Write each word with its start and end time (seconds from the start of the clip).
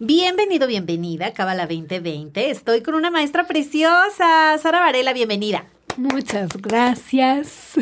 Bienvenido, 0.00 0.66
bienvenida 0.68 1.26
a 1.26 1.32
Cábala 1.32 1.66
2020. 1.66 2.50
Estoy 2.50 2.82
con 2.82 2.94
una 2.94 3.10
maestra 3.10 3.46
preciosa, 3.46 4.56
Sara 4.58 4.80
Varela, 4.80 5.12
bienvenida. 5.12 5.66
Muchas 5.96 6.50
gracias. 6.56 7.72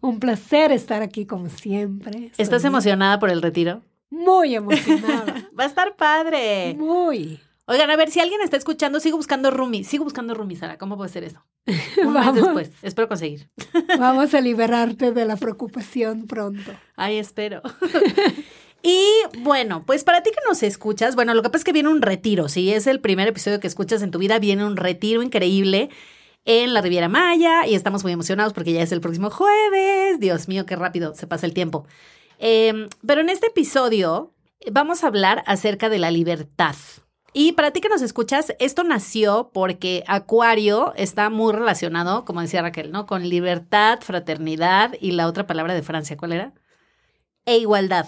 Un 0.00 0.18
placer 0.18 0.72
estar 0.72 1.02
aquí 1.02 1.24
como 1.26 1.48
siempre. 1.48 2.32
¿Estás 2.36 2.64
emocionada 2.64 3.20
por 3.20 3.30
el 3.30 3.42
retiro? 3.42 3.82
Muy 4.10 4.56
emocionada. 4.56 5.48
Va 5.58 5.64
a 5.64 5.68
estar 5.68 5.94
padre. 5.96 6.74
Muy. 6.76 7.38
Oigan, 7.66 7.90
a 7.90 7.96
ver, 7.96 8.10
si 8.10 8.18
alguien 8.18 8.40
está 8.40 8.56
escuchando, 8.56 8.98
sigo 8.98 9.16
buscando 9.16 9.52
Rumi. 9.52 9.84
Sigo 9.84 10.02
buscando 10.02 10.34
Rumi, 10.34 10.56
Sara. 10.56 10.78
¿Cómo 10.78 10.96
puede 10.96 11.10
ser 11.10 11.22
eso? 11.22 11.44
Un 11.66 12.12
mes 12.12 12.14
Vamos. 12.26 12.34
después. 12.34 12.70
Espero 12.82 13.06
conseguir. 13.06 13.48
Vamos 14.00 14.34
a 14.34 14.40
liberarte 14.40 15.12
de 15.12 15.24
la 15.24 15.36
preocupación 15.36 16.26
pronto. 16.26 16.72
Ay, 16.96 17.18
espero. 17.18 17.62
Y 18.82 19.06
bueno, 19.38 19.84
pues 19.86 20.02
para 20.02 20.22
ti 20.22 20.30
que 20.30 20.40
nos 20.48 20.62
escuchas, 20.62 21.14
bueno, 21.14 21.34
lo 21.34 21.42
que 21.42 21.50
pasa 21.50 21.58
es 21.58 21.64
que 21.64 21.72
viene 21.72 21.88
un 21.88 22.02
retiro, 22.02 22.48
si 22.48 22.72
es 22.72 22.86
el 22.86 23.00
primer 23.00 23.28
episodio 23.28 23.60
que 23.60 23.68
escuchas 23.68 24.02
en 24.02 24.10
tu 24.10 24.18
vida, 24.18 24.38
viene 24.40 24.64
un 24.64 24.76
retiro 24.76 25.22
increíble 25.22 25.88
en 26.44 26.74
la 26.74 26.80
Riviera 26.80 27.08
Maya 27.08 27.66
y 27.66 27.74
estamos 27.74 28.02
muy 28.02 28.12
emocionados 28.12 28.52
porque 28.52 28.72
ya 28.72 28.82
es 28.82 28.90
el 28.90 29.00
próximo 29.00 29.30
jueves. 29.30 30.18
Dios 30.18 30.48
mío, 30.48 30.66
qué 30.66 30.74
rápido 30.74 31.14
se 31.14 31.28
pasa 31.28 31.46
el 31.46 31.54
tiempo. 31.54 31.86
Eh, 32.38 32.88
pero 33.06 33.20
en 33.20 33.28
este 33.28 33.46
episodio 33.48 34.34
vamos 34.70 35.04
a 35.04 35.06
hablar 35.06 35.44
acerca 35.46 35.88
de 35.88 35.98
la 35.98 36.10
libertad. 36.10 36.74
Y 37.34 37.52
para 37.52 37.70
ti 37.70 37.80
que 37.80 37.88
nos 37.88 38.02
escuchas, 38.02 38.54
esto 38.58 38.84
nació 38.84 39.50
porque 39.54 40.04
Acuario 40.06 40.92
está 40.96 41.30
muy 41.30 41.52
relacionado, 41.52 42.26
como 42.26 42.42
decía 42.42 42.60
Raquel, 42.60 42.92
¿no? 42.92 43.06
Con 43.06 43.26
libertad, 43.28 44.00
fraternidad 44.02 44.94
y 45.00 45.12
la 45.12 45.26
otra 45.26 45.46
palabra 45.46 45.72
de 45.72 45.82
Francia, 45.82 46.16
¿cuál 46.16 46.32
era? 46.32 46.52
E 47.46 47.56
igualdad. 47.56 48.06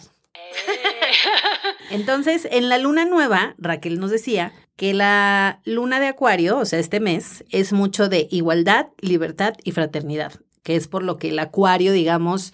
Entonces, 1.90 2.48
en 2.50 2.68
la 2.68 2.78
luna 2.78 3.04
nueva, 3.04 3.54
Raquel 3.58 4.00
nos 4.00 4.10
decía 4.10 4.52
que 4.76 4.94
la 4.94 5.60
luna 5.64 6.00
de 6.00 6.08
Acuario, 6.08 6.58
o 6.58 6.64
sea, 6.64 6.78
este 6.78 7.00
mes, 7.00 7.44
es 7.50 7.72
mucho 7.72 8.08
de 8.08 8.26
igualdad, 8.30 8.88
libertad 9.00 9.54
y 9.62 9.72
fraternidad, 9.72 10.32
que 10.62 10.76
es 10.76 10.88
por 10.88 11.02
lo 11.02 11.16
que 11.18 11.28
el 11.28 11.38
Acuario, 11.38 11.92
digamos, 11.92 12.52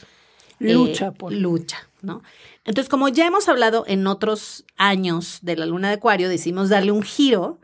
eh, 0.61 0.75
Lucha 0.75 1.13
por- 1.13 1.33
lucha, 1.33 1.89
¿no? 2.03 2.23
Entonces, 2.65 2.91
como 2.91 3.09
ya 3.09 3.27
hemos 3.27 3.49
hablado 3.49 3.85
en 3.87 4.07
otros 4.07 4.67
años 4.77 5.39
de 5.43 5.57
la 5.57 5.65
luna 5.67 5.89
de 5.89 5.95
Acuario, 5.95 6.29
decidimos 6.29 6.69
darle 6.69 6.93
un 6.93 7.03
giro 7.03 7.59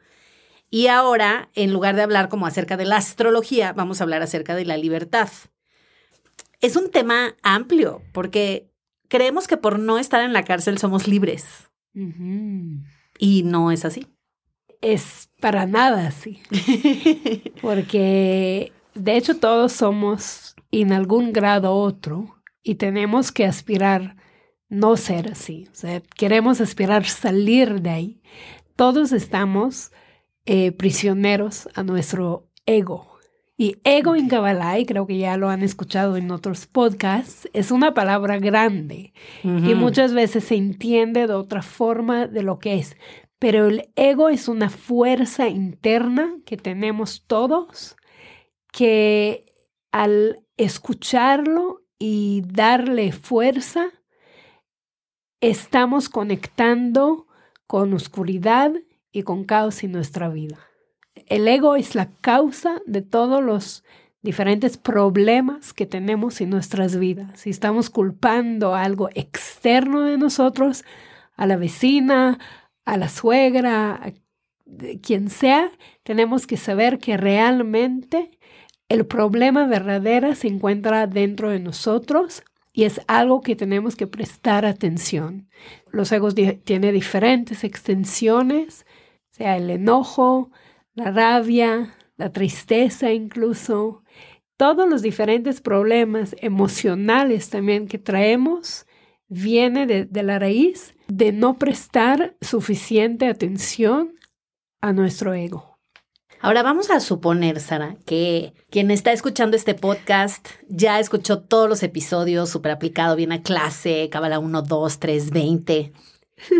y 0.71 0.87
ahora, 0.87 1.51
en 1.55 1.73
lugar 1.73 1.95
de 1.97 2.03
hablar 2.03 2.29
como 2.29 2.47
acerca 2.47 2.77
de 2.77 2.87
la 2.87 2.97
astrología, 2.97 3.73
vamos 3.75 4.01
a 4.01 4.05
hablar 4.05 4.23
acerca 4.23 4.55
de 4.55 4.65
la 4.65 4.77
libertad. 4.77 5.29
Es 6.61 6.77
un 6.77 6.91
tema 6.91 7.37
amplio 7.43 8.03
porque 8.13 8.71
creemos 9.09 9.47
que 9.47 9.57
por 9.57 9.79
no 9.79 9.99
estar 9.99 10.23
en 10.23 10.33
la 10.33 10.45
cárcel 10.45 10.79
somos 10.79 11.09
libres 11.09 11.71
y 13.19 13.43
no 13.45 13.71
es 13.71 13.85
así. 13.85 14.07
Es 14.83 15.31
para 15.41 15.67
nada 15.67 16.09
así. 16.09 16.41
Porque 17.63 18.73
de 18.95 19.17
hecho 19.17 19.37
todos 19.37 19.73
somos 19.73 20.55
en 20.71 20.93
algún 20.93 21.33
grado 21.33 21.75
otro 21.75 22.37
y 22.63 22.75
tenemos 22.77 23.33
que 23.33 23.47
aspirar 23.47 24.17
no 24.69 24.97
ser 24.97 25.31
así. 25.31 25.69
O 25.71 25.75
sea, 25.75 26.01
queremos 26.01 26.61
aspirar 26.61 27.05
salir 27.07 27.81
de 27.81 27.91
ahí. 27.91 28.23
Todos 28.75 29.13
estamos 29.13 29.93
eh, 30.45 30.73
prisioneros 30.73 31.69
a 31.75 31.83
nuestro 31.83 32.49
ego. 32.67 33.16
Y 33.59 33.79
ego 33.85 34.15
en 34.17 34.29
Kabbalah, 34.29 34.79
y 34.79 34.85
creo 34.85 35.07
que 35.07 35.17
ya 35.17 35.39
lo 35.39 35.49
han 35.49 35.63
escuchado 35.63 36.17
en 36.17 36.31
otros 36.31 36.67
podcasts, 36.67 37.49
es 37.55 37.71
una 37.71 37.95
palabra 37.95 38.39
grande 38.39 39.15
y 39.43 39.75
muchas 39.75 40.13
veces 40.13 40.45
se 40.45 40.57
entiende 40.57 41.27
de 41.27 41.33
otra 41.33 41.63
forma 41.63 42.27
de 42.27 42.43
lo 42.43 42.59
que 42.59 42.75
es. 42.75 42.97
Pero 43.39 43.67
el 43.67 43.91
ego 43.97 44.29
es 44.29 44.49
una 44.49 44.69
fuerza 44.69 45.49
interna 45.49 46.35
que 46.45 46.59
tenemos 46.59 47.25
todos 47.27 47.97
que 48.73 49.47
al 49.91 50.45
escucharlo 50.59 51.83
y 51.99 52.43
darle 52.47 53.13
fuerza, 53.13 53.87
estamos 55.41 56.11
conectando 56.11 57.27
con 57.67 57.95
oscuridad 57.95 58.73
y 59.13 59.23
con 59.23 59.45
caos 59.45 59.83
en 59.83 59.93
nuestra 59.93 60.29
vida. 60.29 60.59
El 61.27 61.47
ego 61.49 61.77
es 61.77 61.95
la 61.95 62.09
causa 62.21 62.81
de 62.87 63.03
todos 63.03 63.43
los 63.43 63.85
diferentes 64.23 64.77
problemas 64.77 65.73
que 65.73 65.87
tenemos 65.87 66.41
en 66.41 66.51
nuestras 66.51 66.97
vidas. 66.99 67.41
Si 67.41 67.51
estamos 67.51 67.91
culpando 67.91 68.75
algo 68.75 69.09
externo 69.15 70.03
de 70.03 70.19
nosotros, 70.19 70.85
a 71.37 71.47
la 71.47 71.57
vecina, 71.57 72.39
a 72.85 72.97
la 72.97 73.09
suegra, 73.09 73.93
a 73.95 74.13
quien 75.03 75.31
sea, 75.31 75.71
tenemos 76.03 76.47
que 76.47 76.57
saber 76.57 76.99
que 76.99 77.17
realmente 77.17 78.31
el 78.89 79.07
problema 79.07 79.67
verdadero 79.67 80.35
se 80.35 80.49
encuentra 80.49 81.07
dentro 81.07 81.51
de 81.51 81.61
nosotros 81.61 82.43
y 82.73 82.85
es 82.85 83.01
algo 83.07 83.41
que 83.41 83.57
tenemos 83.57 83.97
que 83.97 84.07
prestar 84.07 84.65
atención. 84.65 85.49
Los 85.91 86.13
egos 86.13 86.35
tienen 86.35 86.95
diferentes 86.95 87.65
extensiones, 87.65 88.87
sea 89.31 89.57
el 89.57 89.71
enojo, 89.71 90.51
la 90.97 91.11
rabia, 91.11 91.95
la 92.17 92.33
tristeza 92.33 93.13
incluso, 93.13 94.03
todos 94.57 94.89
los 94.89 95.03
diferentes 95.03 95.61
problemas 95.61 96.35
emocionales 96.41 97.51
también 97.51 97.87
que 97.87 97.99
traemos 97.99 98.87
viene 99.29 99.87
de, 99.87 100.23
la 100.23 100.39
raíz 100.39 100.95
de 101.09 101.33
no 101.33 101.59
prestar 101.59 102.37
suficiente 102.41 103.27
atención 103.27 104.15
a 104.81 104.93
nuestro 104.93 105.35
ego. 105.35 105.79
Ahora 106.41 106.63
vamos 106.63 106.91
a 106.91 107.01
suponer, 107.01 107.61
Sara, 107.61 107.97
que 108.07 108.55
quien 108.71 108.91
está 108.91 109.13
escuchando 109.13 109.57
este 109.57 109.75
podcast 109.75 110.49
ya 110.69 110.99
escuchó 110.99 111.43
todos 111.43 111.69
los 111.69 111.83
episodios, 111.83 112.49
súper 112.49 112.73
aplicado, 112.73 113.17
bien 113.17 113.33
a 113.33 113.43
clase, 113.43 114.09
Cábala 114.11 114.39
1, 114.39 114.63
2, 114.63 114.99
3, 114.99 115.31
20, 115.31 115.93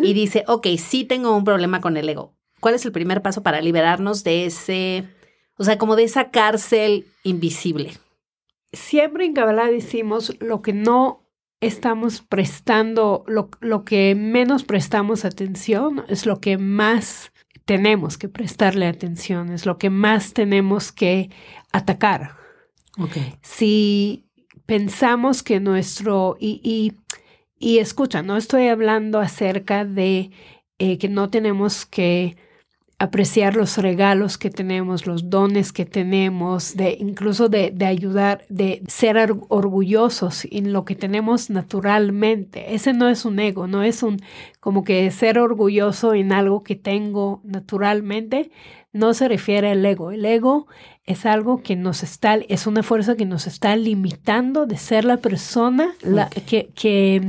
y 0.03 0.13
dice, 0.13 0.45
ok, 0.47 0.67
sí 0.79 1.05
tengo 1.05 1.35
un 1.35 1.45
problema 1.45 1.81
con 1.81 1.97
el 1.97 2.09
ego. 2.09 2.36
¿Cuál 2.61 2.75
es 2.75 2.85
el 2.85 2.93
primer 2.93 3.23
paso 3.23 3.43
para 3.43 3.61
liberarnos 3.61 4.25
de 4.25 4.47
ese, 4.47 5.05
o 5.57 5.65
sea, 5.65 5.79
como 5.79 5.97
de 5.97 6.05
esa 6.05 6.31
cárcel 6.31 7.07
invisible? 7.23 7.93
Siempre 8.73 9.25
en 9.25 9.35
Kabbalah 9.35 9.71
decimos 9.71 10.37
lo 10.41 10.63
que 10.63 10.73
no 10.73 11.23
estamos 11.61 12.21
prestando, 12.23 13.25
lo, 13.27 13.51
lo 13.61 13.85
que 13.85 14.15
menos 14.15 14.65
prestamos 14.65 15.25
atención 15.25 16.05
es 16.09 16.27
lo 16.27 16.41
que 16.41 16.59
más 16.59 17.33
tenemos 17.65 18.17
que 18.17 18.29
prestarle 18.29 18.87
atención, 18.87 19.51
es 19.53 19.67
lo 19.67 19.79
que 19.79 19.91
más 19.91 20.33
tenemos 20.33 20.93
que 20.93 21.31
atacar. 21.73 22.37
Ok. 22.99 23.19
si 23.43 24.27
pensamos 24.65 25.43
que 25.43 25.61
nuestro, 25.61 26.37
y, 26.41 26.61
y, 26.63 26.95
y 27.59 27.79
escucha, 27.79 28.23
no 28.23 28.37
estoy 28.37 28.69
hablando 28.69 29.21
acerca 29.21 29.85
de 29.85 30.31
eh, 30.79 30.99
que 30.99 31.09
no 31.09 31.29
tenemos 31.29 31.85
que 31.85 32.37
apreciar 32.99 33.57
los 33.57 33.77
regalos 33.77 34.39
que 34.39 34.49
tenemos, 34.49 35.07
los 35.07 35.29
dones 35.29 35.71
que 35.73 35.85
tenemos, 35.85 36.77
de 36.77 36.97
incluso 36.99 37.49
de, 37.51 37.71
de 37.71 37.85
ayudar, 37.85 38.47
de 38.49 38.83
ser 38.89 39.19
or- 39.19 39.41
orgullosos 39.49 40.47
en 40.51 40.73
lo 40.73 40.85
que 40.87 40.95
tenemos 40.95 41.51
naturalmente. 41.51 42.75
Ese 42.75 42.95
no 42.95 43.09
es 43.11 43.27
un 43.27 43.39
ego, 43.39 43.67
no 43.67 43.83
es 43.83 44.03
un 44.03 44.19
como 44.61 44.83
que 44.83 45.11
ser 45.11 45.39
orgulloso 45.39 46.15
en 46.15 46.33
algo 46.33 46.63
que 46.63 46.75
tengo 46.75 47.43
naturalmente, 47.45 48.51
no 48.95 49.13
se 49.13 49.29
refiere 49.29 49.71
al 49.73 49.85
ego. 49.85 50.11
El 50.11 50.25
ego 50.25 50.67
es 51.05 51.27
algo 51.27 51.63
que 51.63 51.77
nos 51.77 52.03
está, 52.03 52.37
es 52.49 52.67
una 52.67 52.83
fuerza 52.83 53.15
que 53.15 53.27
nos 53.27 53.47
está 53.47 53.77
limitando 53.77 54.65
de 54.65 54.79
ser 54.79 55.05
la 55.05 55.19
persona 55.19 55.93
la- 56.01 56.31
que, 56.31 56.71
que, 56.75 57.21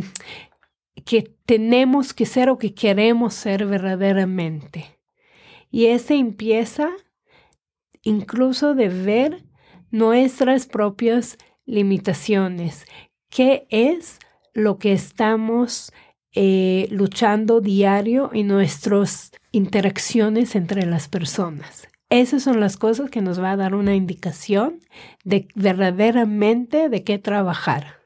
que 1.03 1.30
tenemos 1.45 2.13
que 2.13 2.25
ser 2.25 2.50
o 2.50 2.57
que 2.57 2.74
queremos 2.74 3.33
ser 3.33 3.65
verdaderamente. 3.65 4.96
Y 5.69 5.88
ese 5.88 6.16
empieza 6.16 6.90
incluso 8.04 8.74
de 8.74 8.90
ver 8.90 9.44
nuestras 9.92 10.68
propias 10.68 11.38
limitaciones. 11.66 12.86
¿Qué 13.30 13.68
es 13.69 14.19
lo 14.54 14.78
que 14.80 14.94
estamos 14.94 15.92
eh, 16.34 16.88
luchando 16.92 17.62
diario 17.62 18.30
en 18.34 18.48
nuestras 18.48 19.31
interacciones 19.52 20.56
entre 20.56 20.86
las 20.86 21.08
personas? 21.08 21.88
esas 22.10 22.44
son 22.44 22.60
las 22.60 22.78
cosas 22.78 23.10
que 23.10 23.22
nos 23.22 23.42
va 23.42 23.52
a 23.52 23.58
dar 23.58 23.75
una 23.75 23.96
indicación 23.96 24.80
de 25.24 25.48
verdaderamente 25.56 26.90
de 26.90 27.04
qué 27.04 27.18
trabajar. 27.19 27.96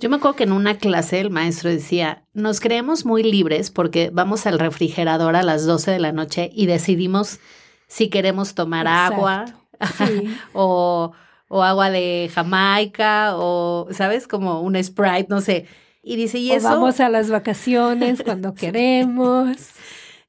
Yo 0.00 0.08
me 0.08 0.16
acuerdo 0.16 0.36
que 0.36 0.44
en 0.44 0.52
una 0.52 0.78
clase 0.78 1.20
el 1.20 1.28
maestro 1.28 1.68
decía, 1.68 2.24
nos 2.32 2.60
creemos 2.60 3.04
muy 3.04 3.22
libres 3.22 3.70
porque 3.70 4.08
vamos 4.10 4.46
al 4.46 4.58
refrigerador 4.58 5.36
a 5.36 5.42
las 5.42 5.66
12 5.66 5.90
de 5.90 5.98
la 5.98 6.10
noche 6.10 6.50
y 6.54 6.64
decidimos 6.64 7.38
si 7.86 8.08
queremos 8.08 8.54
tomar 8.54 8.88
agua 8.88 9.44
o, 10.54 11.12
o, 11.48 11.62
agua 11.62 11.90
de 11.90 12.30
Jamaica 12.32 13.36
o, 13.36 13.88
¿sabes? 13.90 14.26
Como 14.26 14.62
un 14.62 14.82
Sprite, 14.82 15.26
no 15.28 15.42
sé. 15.42 15.66
Y 16.02 16.16
dice, 16.16 16.38
y 16.38 16.52
eso... 16.52 16.70
vamos 16.70 16.98
a 17.00 17.10
las 17.10 17.28
vacaciones 17.28 18.22
cuando 18.22 18.54
queremos. 18.54 19.54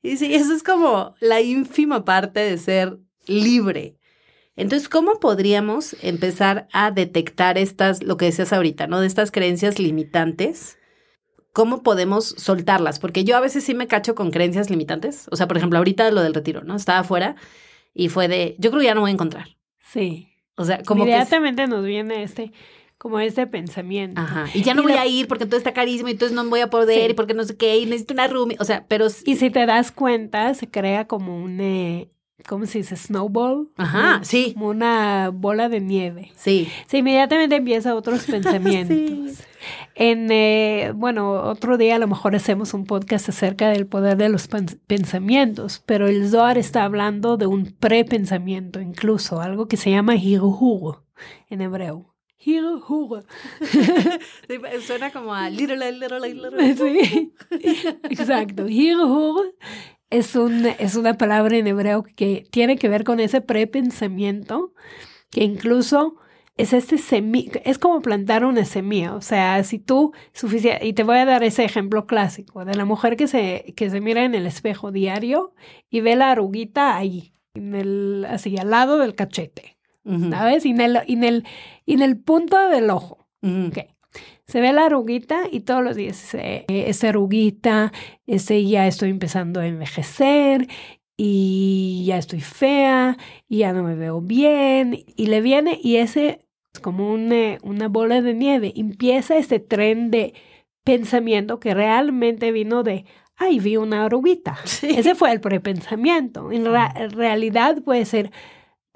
y 0.04 0.10
dice, 0.10 0.26
y 0.26 0.34
eso 0.34 0.54
es 0.54 0.64
como 0.64 1.16
la 1.22 1.40
ínfima 1.40 2.04
parte 2.04 2.42
de 2.42 2.58
ser 2.58 3.00
libre. 3.26 4.01
Entonces, 4.56 4.90
¿cómo 4.90 5.20
podríamos 5.20 5.96
empezar 6.02 6.68
a 6.74 6.92
detectar 6.92 7.58
estas, 7.58 8.04
lo 8.04 8.18
que 8.18 8.26
decías 8.26 8.52
ahorita, 8.52 8.88
¿no? 8.88 9.00
De 9.00 9.08
estas 9.08 9.32
creencias 9.32 9.80
limitantes. 9.80 10.78
¿Cómo 11.54 11.84
podemos 11.84 12.36
soltarlas? 12.38 13.00
Porque 13.00 13.24
yo 13.24 13.36
a 13.38 13.42
veces 13.42 13.64
sí 13.64 13.74
me 13.74 13.88
cacho 13.88 14.16
con 14.16 14.32
creencias 14.32 14.70
limitantes. 14.70 15.28
O 15.32 15.36
sea, 15.36 15.48
por 15.48 15.58
ejemplo, 15.58 15.78
ahorita 15.78 16.10
lo 16.12 16.22
del 16.22 16.34
retiro, 16.34 16.64
¿no? 16.64 16.76
Estaba 16.76 17.00
afuera 17.00 17.36
y 17.94 18.10
fue 18.10 18.28
de, 18.28 18.56
yo 18.58 18.72
creo 18.72 18.82
que 18.82 18.88
ya 18.88 18.96
no 18.96 19.02
voy 19.02 19.12
a 19.12 19.14
encontrar. 19.14 19.48
Sí. 19.80 20.30
O 20.56 20.66
sea, 20.66 20.82
como 20.84 21.04
Inmediatamente 21.04 21.68
nos 21.68 21.84
viene 21.86 22.24
este, 22.24 22.52
como 22.98 23.20
este 23.20 23.48
pensamiento. 23.48 24.20
Ajá. 24.22 24.48
Y 24.54 24.64
ya 24.64 24.74
no 24.74 24.84
voy 24.84 24.94
a 24.94 25.06
ir 25.06 25.28
porque 25.28 25.46
entonces 25.46 25.66
está 25.66 25.74
carísimo 25.74 26.10
y 26.10 26.12
entonces 26.12 26.36
no 26.36 26.48
voy 26.50 26.60
a 26.60 26.70
poder 26.70 27.12
y 27.12 27.14
porque 27.14 27.34
no 27.34 27.44
sé 27.44 27.58
qué 27.58 27.78
y 27.80 27.86
necesito 27.86 28.14
una 28.14 28.28
room. 28.28 28.52
O 28.60 28.64
sea, 28.64 28.86
pero... 28.88 29.08
Y 29.26 29.36
si 29.36 29.50
te 29.50 29.66
das 29.66 29.92
cuenta, 29.92 30.54
se 30.54 30.70
crea 30.70 31.08
como 31.08 31.42
un... 31.42 31.60
Eh, 31.60 32.12
¿cómo 32.48 32.66
se 32.66 32.80
dice? 32.80 32.96
Snowball. 32.96 33.70
Ajá, 33.78 34.22
sí. 34.24 34.54
Como 34.54 34.70
una 34.70 35.30
bola 35.34 35.70
de 35.70 35.80
nieve. 35.80 36.32
Sí. 36.36 36.68
Sí, 36.88 36.98
inmediatamente 36.98 37.56
empieza 37.56 37.96
otros 37.96 38.26
pensamientos. 38.30 38.96
sí. 38.96 39.46
En, 39.94 40.32
eh, 40.32 40.92
bueno, 40.96 41.34
otro 41.34 41.78
día 41.78 41.98
a 41.98 42.00
lo 42.00 42.08
mejor 42.08 42.36
hacemos 42.36 42.74
un 42.74 42.86
podcast 42.86 43.30
acerca 43.30 43.70
del 43.70 43.86
poder 43.86 44.18
de 44.18 44.30
los 44.30 44.48
pensamientos, 44.88 45.84
pero 45.86 46.08
el 46.08 46.28
Zohar 46.30 46.58
está 46.58 46.84
hablando 46.84 47.38
de 47.38 47.46
un 47.46 47.66
prepensamiento, 47.66 48.82
incluso 48.82 49.42
algo 49.42 49.68
que 49.68 49.78
se 49.78 49.92
llama 49.92 50.16
hiruhugo 50.16 51.04
en 51.50 51.62
hebreo. 51.62 52.12
Hiruhugo. 52.44 53.22
suena 54.88 55.12
como 55.12 55.34
a 55.34 55.50
little, 55.50 55.92
little, 55.92 56.20
little. 56.20 56.76
Sí, 56.76 57.34
exacto. 58.10 58.66
Es, 60.12 60.36
un, 60.36 60.68
es 60.78 60.96
una 60.96 61.16
palabra 61.16 61.58
en 61.58 61.66
hebreo 61.66 62.04
que 62.04 62.46
tiene 62.52 62.78
que 62.78 62.90
ver 62.90 63.04
con 63.04 63.20
ese 63.20 63.42
prepensamiento, 63.42 64.74
que 65.32 65.44
incluso 65.44 66.18
es 66.58 66.74
este 66.74 66.98
semilla, 66.98 67.62
es 67.64 67.80
como 67.80 68.02
plantar 68.02 68.46
una 68.46 68.66
semilla, 68.66 69.16
o 69.16 69.22
sea, 69.22 69.64
si 69.64 69.80
tú 69.80 70.12
suficiente, 70.34 70.86
y 70.86 70.94
te 70.94 71.04
voy 71.04 71.18
a 71.18 71.26
dar 71.26 71.44
ese 71.44 71.64
ejemplo 71.64 72.06
clásico 72.06 72.66
de 72.66 72.76
la 72.76 72.86
mujer 72.86 73.16
que 73.16 73.28
se, 73.28 73.74
que 73.76 73.90
se 73.90 74.02
mira 74.02 74.26
en 74.26 74.36
el 74.36 74.46
espejo 74.46 74.92
diario 74.92 75.56
y 75.90 76.02
ve 76.02 76.16
la 76.16 76.32
arruguita 76.32 76.96
ahí, 76.96 77.34
en 77.54 77.74
el, 77.74 78.26
así 78.30 78.58
al 78.58 78.70
lado 78.70 78.98
del 78.98 79.16
cachete, 79.16 79.78
¿sabes? 80.30 80.66
Y 80.66 80.72
en 80.72 80.82
el, 80.82 81.00
en 81.08 81.24
el, 81.24 81.46
en 81.86 82.02
el 82.02 82.20
punto 82.20 82.58
del 82.70 82.90
ojo. 82.90 83.28
Se 84.52 84.60
ve 84.60 84.74
la 84.74 84.88
arruguita 84.88 85.44
y 85.50 85.62
todos 85.62 85.82
los 85.82 85.96
días 85.96 86.22
dice, 86.22 86.66
esa 86.68 87.08
arruguita, 87.08 87.94
ese 88.28 88.66
ya 88.66 88.86
estoy 88.86 89.10
empezando 89.10 89.62
a 89.62 89.66
envejecer 89.66 90.68
y 91.16 92.04
ya 92.06 92.18
estoy 92.18 92.42
fea 92.42 93.16
y 93.48 93.60
ya 93.60 93.72
no 93.72 93.82
me 93.82 93.96
veo 93.96 94.20
bien 94.20 95.06
y 95.16 95.28
le 95.28 95.40
viene 95.40 95.80
y 95.82 95.96
ese 95.96 96.46
es 96.74 96.82
como 96.82 97.14
una, 97.14 97.60
una 97.64 97.88
bola 97.88 98.22
de 98.22 98.34
nieve, 98.34 98.74
empieza 98.76 99.38
este 99.38 99.60
tren 99.60 100.12
de 100.12 100.34
pensamiento 100.84 101.62
que 101.62 101.74
realmente 101.74 102.52
vino 102.52 102.84
de, 102.84 103.06
ay, 103.38 103.60
vi 103.60 103.78
una 103.78 104.04
arruguita. 104.04 104.58
Ese 104.82 105.16
fue 105.16 105.32
el 105.32 105.40
prepensamiento. 105.40 106.52
En, 106.52 106.68
en 106.68 107.12
realidad 107.12 107.82
puede 107.84 108.04
ser 108.04 108.32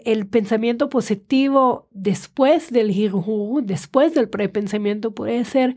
el 0.06 0.28
pensamiento 0.28 0.90
positivo 0.90 1.88
después 1.92 2.72
del 2.72 2.92
hirhu, 2.92 3.62
después 3.64 4.14
del 4.14 4.30
prepensamiento, 4.30 5.14
puede 5.14 5.44
ser 5.46 5.76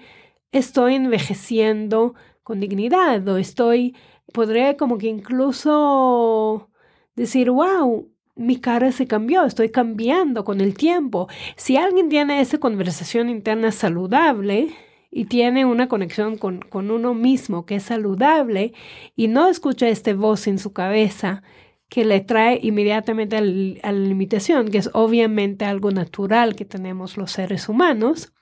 estoy 0.52 0.94
envejeciendo 0.94 2.14
con 2.42 2.60
dignidad 2.60 3.26
o 3.28 3.38
estoy, 3.38 3.96
podría 4.32 4.76
como 4.76 4.98
que 4.98 5.08
incluso 5.08 6.70
decir, 7.16 7.50
wow, 7.50 8.08
mi 8.36 8.58
cara 8.60 8.92
se 8.92 9.06
cambió, 9.06 9.44
estoy 9.44 9.70
cambiando 9.70 10.44
con 10.44 10.60
el 10.60 10.74
tiempo. 10.74 11.28
Si 11.56 11.76
alguien 11.76 12.08
tiene 12.08 12.40
esa 12.40 12.58
conversación 12.58 13.28
interna 13.28 13.72
saludable, 13.72 14.68
y 15.10 15.24
tiene 15.24 15.64
una 15.64 15.88
conexión 15.88 16.36
con, 16.36 16.60
con, 16.60 16.90
uno 16.90 17.14
mismo 17.14 17.64
que 17.64 17.76
es 17.76 17.84
saludable 17.84 18.74
y 19.16 19.28
no 19.28 19.48
escucha 19.48 19.88
esta 19.88 20.12
voz 20.12 20.46
en 20.46 20.58
su 20.58 20.72
cabeza 20.74 21.42
que 21.88 22.04
le 22.04 22.20
trae 22.20 22.60
inmediatamente 22.62 23.36
a 23.36 23.40
la 23.40 23.92
limitación, 23.92 24.68
que 24.68 24.78
es 24.78 24.90
obviamente 24.92 25.64
algo 25.64 25.90
natural 25.90 26.54
que 26.54 26.64
tenemos 26.64 27.16
los 27.16 27.32
seres 27.32 27.68
humanos. 27.68 28.32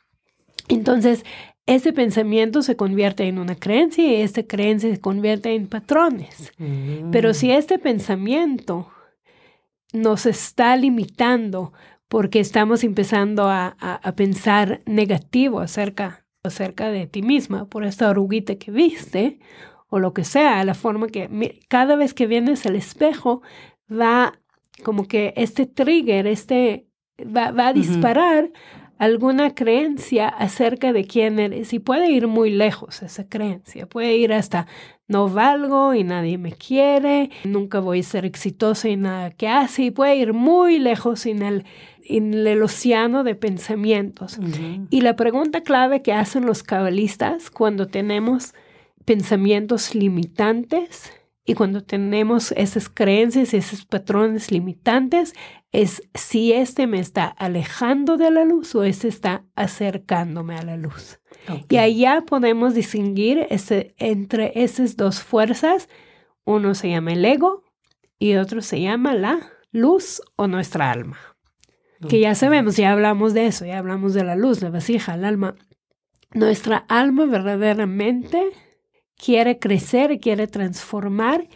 Entonces, 0.68 1.24
ese 1.66 1.92
pensamiento 1.92 2.62
se 2.62 2.76
convierte 2.76 3.24
en 3.24 3.38
una 3.38 3.54
creencia 3.54 4.04
y 4.06 4.22
esta 4.22 4.42
creencia 4.44 4.90
se 4.90 5.00
convierte 5.00 5.54
en 5.54 5.68
patrones. 5.68 6.52
Pero 7.12 7.34
si 7.34 7.50
este 7.50 7.78
pensamiento 7.78 8.88
nos 9.92 10.26
está 10.26 10.76
limitando 10.76 11.72
porque 12.08 12.38
estamos 12.38 12.84
empezando 12.84 13.48
a, 13.48 13.76
a, 13.80 14.12
pensar 14.12 14.80
negativo 14.86 15.58
acerca, 15.58 16.24
acerca 16.44 16.90
de 16.90 17.06
ti 17.08 17.22
misma 17.22 17.66
por 17.66 17.84
esta 17.84 18.08
oruguita 18.08 18.56
que 18.56 18.70
viste, 18.70 19.40
o 19.88 19.98
lo 19.98 20.12
que 20.12 20.24
sea, 20.24 20.64
la 20.64 20.74
forma 20.74 21.06
que 21.08 21.60
cada 21.68 21.96
vez 21.96 22.14
que 22.14 22.26
vienes 22.26 22.66
al 22.66 22.76
espejo 22.76 23.42
va 23.90 24.38
como 24.82 25.06
que 25.06 25.32
este 25.36 25.66
trigger, 25.66 26.26
este 26.26 26.86
va, 27.18 27.50
va 27.50 27.68
a 27.68 27.72
disparar 27.72 28.50
alguna 28.98 29.54
creencia 29.54 30.28
acerca 30.28 30.92
de 30.92 31.04
quién 31.04 31.38
eres. 31.38 31.72
Y 31.72 31.78
puede 31.78 32.10
ir 32.10 32.26
muy 32.26 32.50
lejos 32.50 33.02
esa 33.02 33.28
creencia, 33.28 33.86
puede 33.86 34.16
ir 34.16 34.32
hasta 34.32 34.66
no 35.08 35.28
valgo 35.28 35.94
y 35.94 36.02
nadie 36.02 36.36
me 36.36 36.52
quiere, 36.52 37.30
nunca 37.44 37.78
voy 37.78 38.00
a 38.00 38.02
ser 38.02 38.24
exitosa 38.24 38.88
y 38.88 38.96
nada 38.96 39.30
que 39.30 39.48
hace 39.48 39.84
y 39.84 39.90
puede 39.92 40.16
ir 40.16 40.32
muy 40.32 40.78
lejos 40.78 41.26
en 41.26 41.42
el, 41.42 41.64
en 42.02 42.34
el 42.34 42.62
océano 42.62 43.22
de 43.22 43.34
pensamientos. 43.34 44.38
Y 44.90 45.02
la 45.02 45.14
pregunta 45.14 45.60
clave 45.62 46.02
que 46.02 46.12
hacen 46.12 46.44
los 46.44 46.62
cabalistas 46.62 47.50
cuando 47.50 47.86
tenemos 47.86 48.52
pensamientos 49.06 49.94
limitantes 49.94 51.12
y 51.48 51.54
cuando 51.54 51.80
tenemos 51.84 52.52
esas 52.52 52.88
creencias, 52.88 53.54
esos 53.54 53.84
patrones 53.84 54.50
limitantes, 54.50 55.32
es 55.70 56.02
si 56.12 56.52
este 56.52 56.88
me 56.88 56.98
está 56.98 57.26
alejando 57.26 58.16
de 58.16 58.32
la 58.32 58.44
luz 58.44 58.74
o 58.74 58.82
este 58.82 59.06
está 59.06 59.44
acercándome 59.54 60.56
a 60.56 60.62
la 60.62 60.76
luz. 60.76 61.20
Y 61.68 61.76
allá 61.76 62.24
podemos 62.26 62.74
distinguir 62.74 63.46
ese, 63.48 63.94
entre 63.98 64.60
esas 64.60 64.96
dos 64.96 65.22
fuerzas. 65.22 65.88
Uno 66.44 66.74
se 66.74 66.90
llama 66.90 67.12
el 67.12 67.24
ego 67.24 67.62
y 68.18 68.34
otro 68.34 68.60
se 68.60 68.80
llama 68.80 69.14
la 69.14 69.38
luz 69.70 70.20
o 70.34 70.48
nuestra 70.48 70.90
alma. 70.90 71.18
Que 72.08 72.18
ya 72.18 72.34
sabemos, 72.34 72.76
ya 72.76 72.90
hablamos 72.90 73.34
de 73.34 73.46
eso, 73.46 73.64
ya 73.64 73.78
hablamos 73.78 74.14
de 74.14 74.24
la 74.24 74.34
luz, 74.34 74.62
la 74.62 74.70
vasija, 74.70 75.14
el 75.14 75.24
alma. 75.24 75.54
Nuestra 76.32 76.78
alma 76.88 77.24
verdaderamente 77.26 78.50
quiere 79.16 79.58
crecer, 79.58 80.18
quiere 80.20 80.46
transformar 80.46 81.48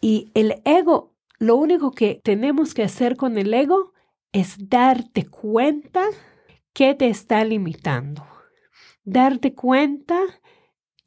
y 0.00 0.30
el 0.34 0.56
ego, 0.64 1.14
lo 1.38 1.56
único 1.56 1.92
que 1.92 2.20
tenemos 2.22 2.74
que 2.74 2.82
hacer 2.82 3.16
con 3.16 3.38
el 3.38 3.52
ego 3.52 3.92
es 4.32 4.68
darte 4.68 5.26
cuenta 5.26 6.04
que 6.72 6.94
te 6.94 7.08
está 7.08 7.44
limitando. 7.44 8.26
Darte 9.04 9.54
cuenta 9.54 10.18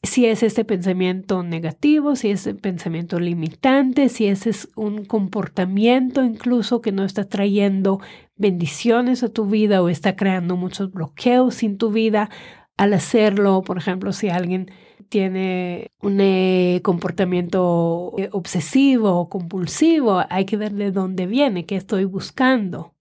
si 0.04 0.26
es 0.26 0.44
este 0.44 0.64
pensamiento 0.64 1.44
negativo, 1.44 2.16
si 2.16 2.30
es 2.30 2.46
un 2.46 2.58
pensamiento 2.58 3.20
limitante, 3.20 4.10
si 4.10 4.28
ese 4.28 4.52
es 4.52 4.70
un 4.76 5.06
comportamiento 5.06 6.24
incluso 6.24 6.82
que 6.82 6.92
no 6.92 7.04
está 7.04 7.28
trayendo 7.28 8.00
bendiciones 8.36 9.24
a 9.24 9.30
tu 9.30 9.46
vida 9.46 9.82
o 9.82 9.90
está 9.90 10.16
creando 10.16 10.58
muchos 10.58 10.92
bloqueos 10.92 11.64
en 11.64 11.78
tu 11.78 11.92
vida 11.92 12.30
al 12.78 12.94
hacerlo. 12.94 13.62
Por 13.62 13.78
ejemplo, 13.78 14.14
si 14.14 14.30
alguien 14.30 14.72
tiene 15.10 15.92
un 16.02 16.20
eh, 16.20 16.82
comportamiento 16.84 18.14
eh, 18.18 18.30
obsesivo 18.32 19.20
o 19.20 19.30
compulsivo, 19.30 20.24
hay 20.30 20.46
que 20.46 20.58
ver 20.58 20.74
de 20.74 20.92
dónde 20.92 21.26
viene, 21.26 21.66
qué 21.66 21.76
estoy 21.76 22.06
buscando. 22.06 22.94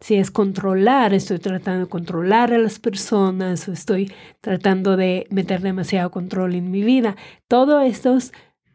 Si 0.00 0.16
es 0.16 0.32
controlar, 0.32 1.14
estoy 1.14 1.38
tratando 1.38 1.84
de 1.84 1.90
controlar 1.90 2.52
a 2.52 2.58
las 2.58 2.80
personas 2.80 3.68
o 3.68 3.72
estoy 3.72 4.12
tratando 4.40 4.96
de 4.96 5.28
meter 5.30 5.60
demasiado 5.60 6.10
control 6.10 6.56
en 6.56 6.72
mi 6.72 6.82
vida. 6.82 7.14
Todas 7.46 7.86
estas 7.88 8.32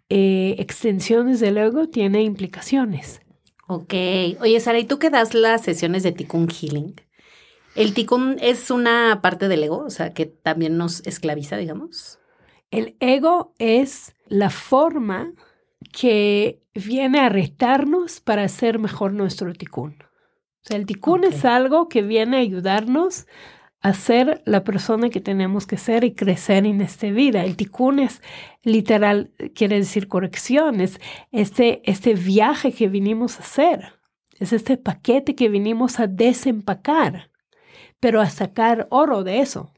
eh, 0.09 0.55
extensiones 0.57 1.41
del 1.41 1.57
ego 1.57 1.89
tienen 1.89 2.21
implicaciones. 2.21 3.19
Ok. 3.67 3.93
Oye, 4.39 4.59
Sara, 4.61 4.79
¿y 4.79 4.85
tú 4.85 4.99
qué 4.99 5.09
das 5.09 5.33
las 5.33 5.63
sesiones 5.63 6.03
de 6.03 6.13
Tikkun 6.13 6.47
Healing? 6.47 6.95
¿El 7.77 7.93
Tikkun 7.93 8.38
es 8.41 8.72
una 8.72 9.19
parte 9.22 9.48
del 9.48 9.63
ego? 9.63 9.84
O 9.86 9.91
sea, 9.91 10.12
que 10.12 10.25
también 10.25 10.77
nos 10.77 11.05
esclaviza, 11.05 11.57
digamos. 11.57 12.17
El 12.72 12.96
ego 13.00 13.53
es 13.60 14.15
la 14.25 14.50
forma 14.50 15.31
que 15.93 16.60
viene 16.74 17.19
a 17.19 17.29
retarnos 17.29 18.19
para 18.19 18.41
hacer 18.41 18.79
mejor 18.79 19.13
nuestro 19.13 19.53
Tikkun. 19.53 19.91
O 20.01 20.63
sea, 20.63 20.77
el 20.77 20.88
Tikkun 20.88 21.24
es 21.24 21.46
algo 21.46 21.88
que 21.88 22.01
viene 22.01 22.38
a 22.38 22.39
ayudarnos 22.39 23.27
a 23.81 23.93
ser 23.93 24.41
la 24.46 24.63
persona 24.63 25.12
que 25.12 25.22
tenemos 25.22 25.67
que 25.67 25.77
ser 25.77 26.03
y 26.03 26.15
crecer 26.15 26.65
en 26.65 26.81
esta 26.81 27.12
vida. 27.12 27.46
El 27.46 27.57
Tikkun 27.57 28.00
es 28.00 28.24
literal, 28.63 29.29
quiere 29.53 29.75
decir 29.75 30.07
correcciones, 30.07 31.00
este, 31.31 31.84
este 31.89 32.15
viaje 32.15 32.72
que 32.72 32.88
vinimos 32.88 33.38
a 33.38 33.43
hacer. 33.43 33.93
Es 34.39 34.51
este 34.51 34.77
paquete 34.77 35.36
que 35.36 35.48
vinimos 35.48 36.00
a 36.00 36.07
desempacar, 36.07 37.29
pero 37.99 38.21
a 38.21 38.29
sacar 38.29 38.87
oro 38.89 39.23
de 39.23 39.39
eso. 39.39 39.71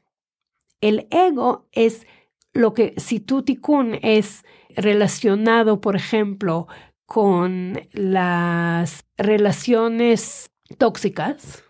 El 0.81 1.07
ego 1.11 1.67
es 1.71 2.05
lo 2.53 2.73
que, 2.73 2.93
si 2.97 3.19
tu 3.19 3.43
tikkun 3.43 3.99
es 4.01 4.43
relacionado, 4.69 5.81
por 5.81 5.95
ejemplo, 5.95 6.67
con 7.05 7.87
las 7.91 9.05
relaciones 9.17 10.51
tóxicas, 10.77 11.63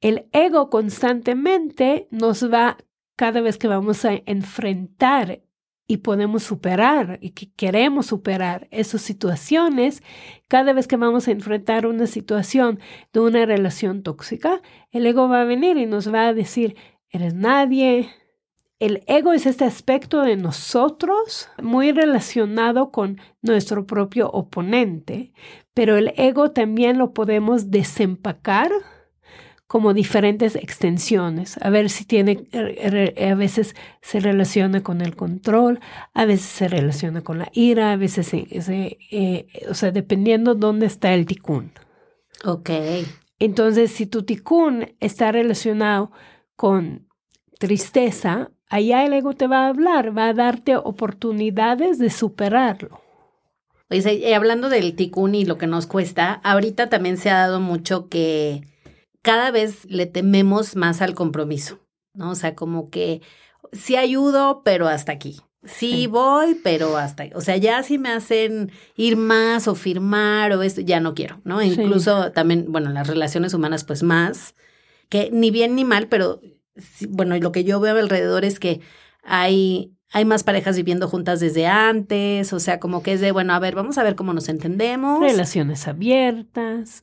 el 0.00 0.28
ego 0.32 0.70
constantemente 0.70 2.06
nos 2.10 2.52
va, 2.52 2.76
cada 3.16 3.40
vez 3.40 3.58
que 3.58 3.68
vamos 3.68 4.04
a 4.04 4.12
enfrentar 4.26 5.40
y 5.86 5.98
podemos 5.98 6.42
superar 6.42 7.18
y 7.20 7.30
que 7.30 7.50
queremos 7.52 8.06
superar 8.06 8.66
esas 8.70 9.02
situaciones, 9.02 10.02
cada 10.48 10.72
vez 10.72 10.88
que 10.88 10.96
vamos 10.96 11.28
a 11.28 11.30
enfrentar 11.30 11.86
una 11.86 12.06
situación 12.06 12.80
de 13.12 13.20
una 13.20 13.46
relación 13.46 14.02
tóxica, 14.02 14.62
el 14.90 15.06
ego 15.06 15.28
va 15.28 15.42
a 15.42 15.44
venir 15.44 15.76
y 15.76 15.86
nos 15.86 16.12
va 16.12 16.26
a 16.26 16.34
decir, 16.34 16.76
eres 17.10 17.34
nadie. 17.34 18.10
El 18.78 19.04
ego 19.06 19.32
es 19.32 19.46
este 19.46 19.64
aspecto 19.64 20.22
de 20.22 20.36
nosotros 20.36 21.48
muy 21.62 21.92
relacionado 21.92 22.90
con 22.90 23.18
nuestro 23.40 23.86
propio 23.86 24.28
oponente, 24.30 25.32
pero 25.72 25.96
el 25.96 26.12
ego 26.16 26.50
también 26.50 26.98
lo 26.98 27.14
podemos 27.14 27.70
desempacar 27.70 28.70
como 29.66 29.94
diferentes 29.94 30.54
extensiones, 30.54 31.58
a 31.60 31.70
ver 31.70 31.90
si 31.90 32.04
tiene, 32.04 32.46
a 32.52 33.34
veces 33.34 33.74
se 34.00 34.20
relaciona 34.20 34.82
con 34.82 35.00
el 35.00 35.16
control, 35.16 35.80
a 36.14 36.24
veces 36.24 36.46
se 36.46 36.68
relaciona 36.68 37.22
con 37.22 37.38
la 37.38 37.50
ira, 37.52 37.92
a 37.92 37.96
veces 37.96 38.28
se, 38.28 38.46
eh, 38.50 39.46
o 39.68 39.74
sea, 39.74 39.90
dependiendo 39.90 40.54
dónde 40.54 40.86
está 40.86 41.12
el 41.14 41.26
ticún. 41.26 41.72
Ok. 42.44 42.70
Entonces, 43.40 43.90
si 43.90 44.06
tu 44.06 44.22
ticún 44.22 44.94
está 45.00 45.32
relacionado 45.32 46.12
con 46.54 47.08
tristeza, 47.58 48.50
allá 48.68 49.04
el 49.04 49.14
ego 49.14 49.34
te 49.34 49.48
va 49.48 49.64
a 49.64 49.68
hablar, 49.68 50.16
va 50.16 50.28
a 50.28 50.34
darte 50.34 50.76
oportunidades 50.76 51.98
de 51.98 52.10
superarlo. 52.10 53.00
Oye, 53.90 54.34
hablando 54.34 54.68
del 54.68 54.94
ticún 54.94 55.34
y 55.34 55.44
lo 55.44 55.58
que 55.58 55.66
nos 55.66 55.86
cuesta, 55.86 56.34
ahorita 56.44 56.88
también 56.88 57.16
se 57.16 57.30
ha 57.30 57.38
dado 57.38 57.60
mucho 57.60 58.08
que 58.08 58.62
cada 59.26 59.50
vez 59.50 59.84
le 59.86 60.06
tememos 60.06 60.76
más 60.76 61.02
al 61.02 61.16
compromiso, 61.16 61.80
¿no? 62.14 62.30
O 62.30 62.34
sea, 62.36 62.54
como 62.54 62.90
que 62.90 63.22
sí 63.72 63.96
ayudo, 63.96 64.62
pero 64.64 64.86
hasta 64.86 65.10
aquí. 65.10 65.40
Sí, 65.64 66.06
voy, 66.06 66.54
pero 66.62 66.96
hasta, 66.96 67.24
o 67.34 67.40
sea, 67.40 67.56
ya 67.56 67.82
si 67.82 67.98
me 67.98 68.10
hacen 68.10 68.70
ir 68.94 69.16
más 69.16 69.66
o 69.66 69.74
firmar 69.74 70.52
o 70.52 70.62
esto, 70.62 70.80
ya 70.80 71.00
no 71.00 71.14
quiero, 71.16 71.40
¿no? 71.42 71.60
Incluso 71.60 72.30
también, 72.30 72.66
bueno, 72.68 72.92
las 72.92 73.08
relaciones 73.08 73.52
humanas, 73.52 73.82
pues 73.82 74.04
más, 74.04 74.54
que 75.08 75.28
ni 75.32 75.50
bien 75.50 75.74
ni 75.74 75.84
mal, 75.84 76.06
pero 76.06 76.40
bueno, 77.08 77.36
lo 77.36 77.50
que 77.50 77.64
yo 77.64 77.80
veo 77.80 77.98
alrededor 77.98 78.44
es 78.44 78.60
que 78.60 78.80
hay 79.24 79.95
hay 80.12 80.24
más 80.24 80.44
parejas 80.44 80.76
viviendo 80.76 81.08
juntas 81.08 81.40
desde 81.40 81.66
antes, 81.66 82.52
o 82.52 82.60
sea, 82.60 82.78
como 82.78 83.02
que 83.02 83.12
es 83.12 83.20
de, 83.20 83.32
bueno, 83.32 83.52
a 83.54 83.58
ver, 83.58 83.74
vamos 83.74 83.98
a 83.98 84.04
ver 84.04 84.14
cómo 84.14 84.32
nos 84.32 84.48
entendemos. 84.48 85.20
Relaciones 85.20 85.88
abiertas. 85.88 87.02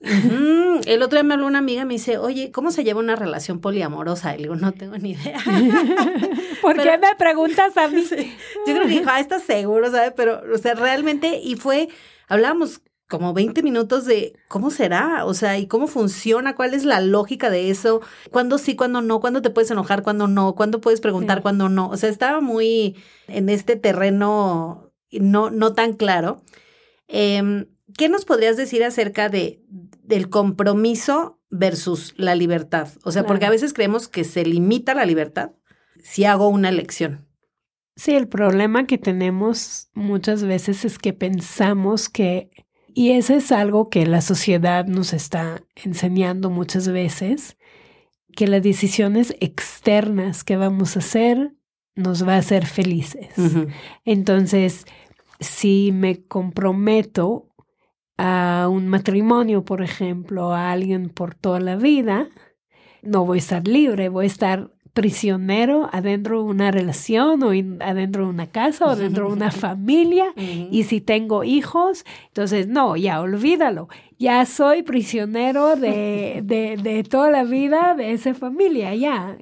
El 0.85 1.03
otro 1.03 1.17
día 1.17 1.23
me 1.23 1.33
habló 1.33 1.47
una 1.47 1.59
amiga 1.59 1.81
y 1.81 1.85
me 1.85 1.93
dice, 1.95 2.17
oye, 2.17 2.51
¿cómo 2.51 2.71
se 2.71 2.83
lleva 2.83 3.01
una 3.01 3.15
relación 3.15 3.59
poliamorosa? 3.59 4.33
Y 4.33 4.37
le 4.37 4.43
digo, 4.43 4.55
no 4.55 4.71
tengo 4.71 4.97
ni 4.97 5.11
idea. 5.11 5.37
¿Por 6.61 6.81
qué 6.81 6.97
me 6.97 7.15
preguntas 7.17 7.75
a 7.77 7.87
mí? 7.89 8.03
Yo 8.67 8.73
creo 8.73 8.83
que 8.83 8.99
dijo, 8.99 9.09
ah, 9.09 9.19
estás 9.19 9.43
seguro, 9.43 9.91
¿sabes? 9.91 10.13
Pero, 10.15 10.41
o 10.53 10.57
sea, 10.57 10.73
realmente, 10.73 11.39
y 11.43 11.55
fue, 11.55 11.89
hablábamos 12.27 12.81
como 13.07 13.33
20 13.33 13.61
minutos 13.63 14.05
de 14.05 14.33
cómo 14.47 14.71
será, 14.71 15.25
o 15.25 15.33
sea, 15.33 15.57
y 15.57 15.67
cómo 15.67 15.87
funciona, 15.87 16.55
cuál 16.55 16.73
es 16.73 16.85
la 16.85 16.99
lógica 16.99 17.49
de 17.49 17.69
eso, 17.69 18.01
cuándo 18.31 18.57
sí, 18.57 18.75
cuándo 18.75 19.01
no, 19.01 19.19
cuándo 19.19 19.41
te 19.41 19.49
puedes 19.49 19.69
enojar, 19.71 20.03
cuándo 20.03 20.27
no, 20.27 20.55
cuándo 20.55 20.81
puedes 20.81 21.01
preguntar, 21.01 21.41
cuándo 21.41 21.69
no. 21.69 21.89
O 21.89 21.97
sea, 21.97 22.09
estaba 22.09 22.41
muy 22.41 22.95
en 23.27 23.49
este 23.49 23.75
terreno 23.75 24.91
no, 25.11 25.49
no 25.49 25.73
tan 25.73 25.93
claro. 25.93 26.43
Em, 27.07 27.67
¿Qué 27.97 28.09
nos 28.09 28.25
podrías 28.25 28.57
decir 28.57 28.83
acerca 28.83 29.29
de, 29.29 29.61
del 30.03 30.29
compromiso 30.29 31.39
versus 31.49 32.13
la 32.17 32.33
libertad? 32.33 32.87
O 33.03 33.11
sea, 33.11 33.25
porque 33.25 33.45
a 33.45 33.51
veces 33.51 33.73
creemos 33.73 34.07
que 34.07 34.23
se 34.23 34.45
limita 34.45 34.95
la 34.95 35.05
libertad 35.05 35.51
si 36.01 36.25
hago 36.25 36.47
una 36.47 36.69
elección. 36.69 37.27
Sí, 37.95 38.15
el 38.15 38.27
problema 38.27 38.87
que 38.87 38.97
tenemos 38.97 39.89
muchas 39.93 40.43
veces 40.43 40.83
es 40.83 40.97
que 40.97 41.13
pensamos 41.13 42.09
que 42.09 42.49
y 42.95 43.11
eso 43.11 43.33
es 43.35 43.51
algo 43.51 43.89
que 43.89 44.05
la 44.05 44.21
sociedad 44.21 44.85
nos 44.85 45.13
está 45.13 45.63
enseñando 45.75 46.49
muchas 46.49 46.87
veces, 46.87 47.57
que 48.35 48.47
las 48.47 48.63
decisiones 48.63 49.35
externas 49.39 50.43
que 50.43 50.57
vamos 50.57 50.95
a 50.95 50.99
hacer 50.99 51.53
nos 51.95 52.27
va 52.27 52.35
a 52.35 52.39
hacer 52.39 52.65
felices. 52.65 53.29
Entonces, 54.05 54.85
si 55.39 55.91
me 55.93 56.25
comprometo 56.25 57.49
a 58.17 58.67
un 58.71 58.87
matrimonio, 58.87 59.63
por 59.65 59.81
ejemplo, 59.81 60.53
a 60.53 60.71
alguien 60.71 61.09
por 61.09 61.35
toda 61.35 61.59
la 61.59 61.75
vida, 61.75 62.29
no 63.01 63.25
voy 63.25 63.37
a 63.37 63.39
estar 63.39 63.67
libre, 63.67 64.09
voy 64.09 64.25
a 64.25 64.27
estar 64.27 64.72
prisionero 64.93 65.89
adentro 65.91 66.37
de 66.37 66.43
una 66.43 66.71
relación 66.71 67.41
o 67.43 67.49
adentro 67.83 68.25
de 68.25 68.29
una 68.29 68.47
casa 68.47 68.85
o 68.85 68.89
adentro 68.89 69.27
de 69.27 69.33
una 69.33 69.51
familia. 69.51 70.33
Y 70.35 70.83
si 70.83 71.01
tengo 71.01 71.43
hijos, 71.43 72.05
entonces 72.27 72.67
no, 72.67 72.95
ya 72.95 73.19
olvídalo. 73.19 73.89
Ya 74.19 74.45
soy 74.45 74.83
prisionero 74.83 75.75
de, 75.75 76.41
de, 76.43 77.03
toda 77.03 77.31
la 77.31 77.43
vida 77.43 77.95
de 77.95 78.13
esa 78.13 78.33
familia, 78.33 78.93
ya. 78.95 79.37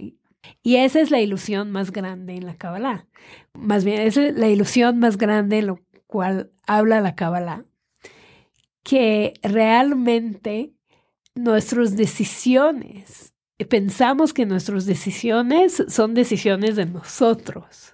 Y 0.64 0.78
esa 0.78 1.02
es 1.02 1.12
la 1.12 1.20
ilusión 1.20 1.72
más 1.72 1.92
grande 1.92 2.36
en 2.36 2.46
la 2.46 2.56
Kabbalah. 2.56 3.08
Más 3.54 3.84
bien, 3.84 4.02
esa 4.02 4.28
es 4.28 4.36
la 4.36 4.48
ilusión 4.48 5.00
más 5.00 5.18
grande 5.18 5.60
en 5.60 5.68
lo 5.68 5.80
cual 6.08 6.52
habla 6.66 7.02
la 7.02 7.16
Kabbalah. 7.16 7.66
Que 8.84 9.34
realmente 9.44 10.72
nuestras 11.36 11.96
decisiones 11.98 13.31
pensamos 13.66 14.34
que 14.34 14.46
nuestras 14.46 14.86
decisiones 14.86 15.84
son 15.88 16.14
decisiones 16.14 16.76
de 16.76 16.86
nosotros, 16.86 17.94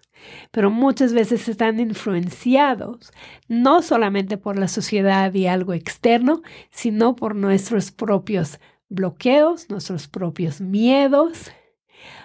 pero 0.52 0.70
muchas 0.70 1.14
veces 1.14 1.48
están 1.48 1.80
influenciados 1.80 3.12
no 3.48 3.82
solamente 3.82 4.38
por 4.38 4.58
la 4.58 4.68
sociedad 4.68 5.34
y 5.34 5.48
algo 5.48 5.74
externo, 5.74 6.42
sino 6.72 7.16
por 7.16 7.36
nuestros 7.36 7.92
propios 7.92 8.60
bloqueos, 8.90 9.70
nuestros 9.70 10.08
propios 10.08 10.62
miedos, 10.62 11.52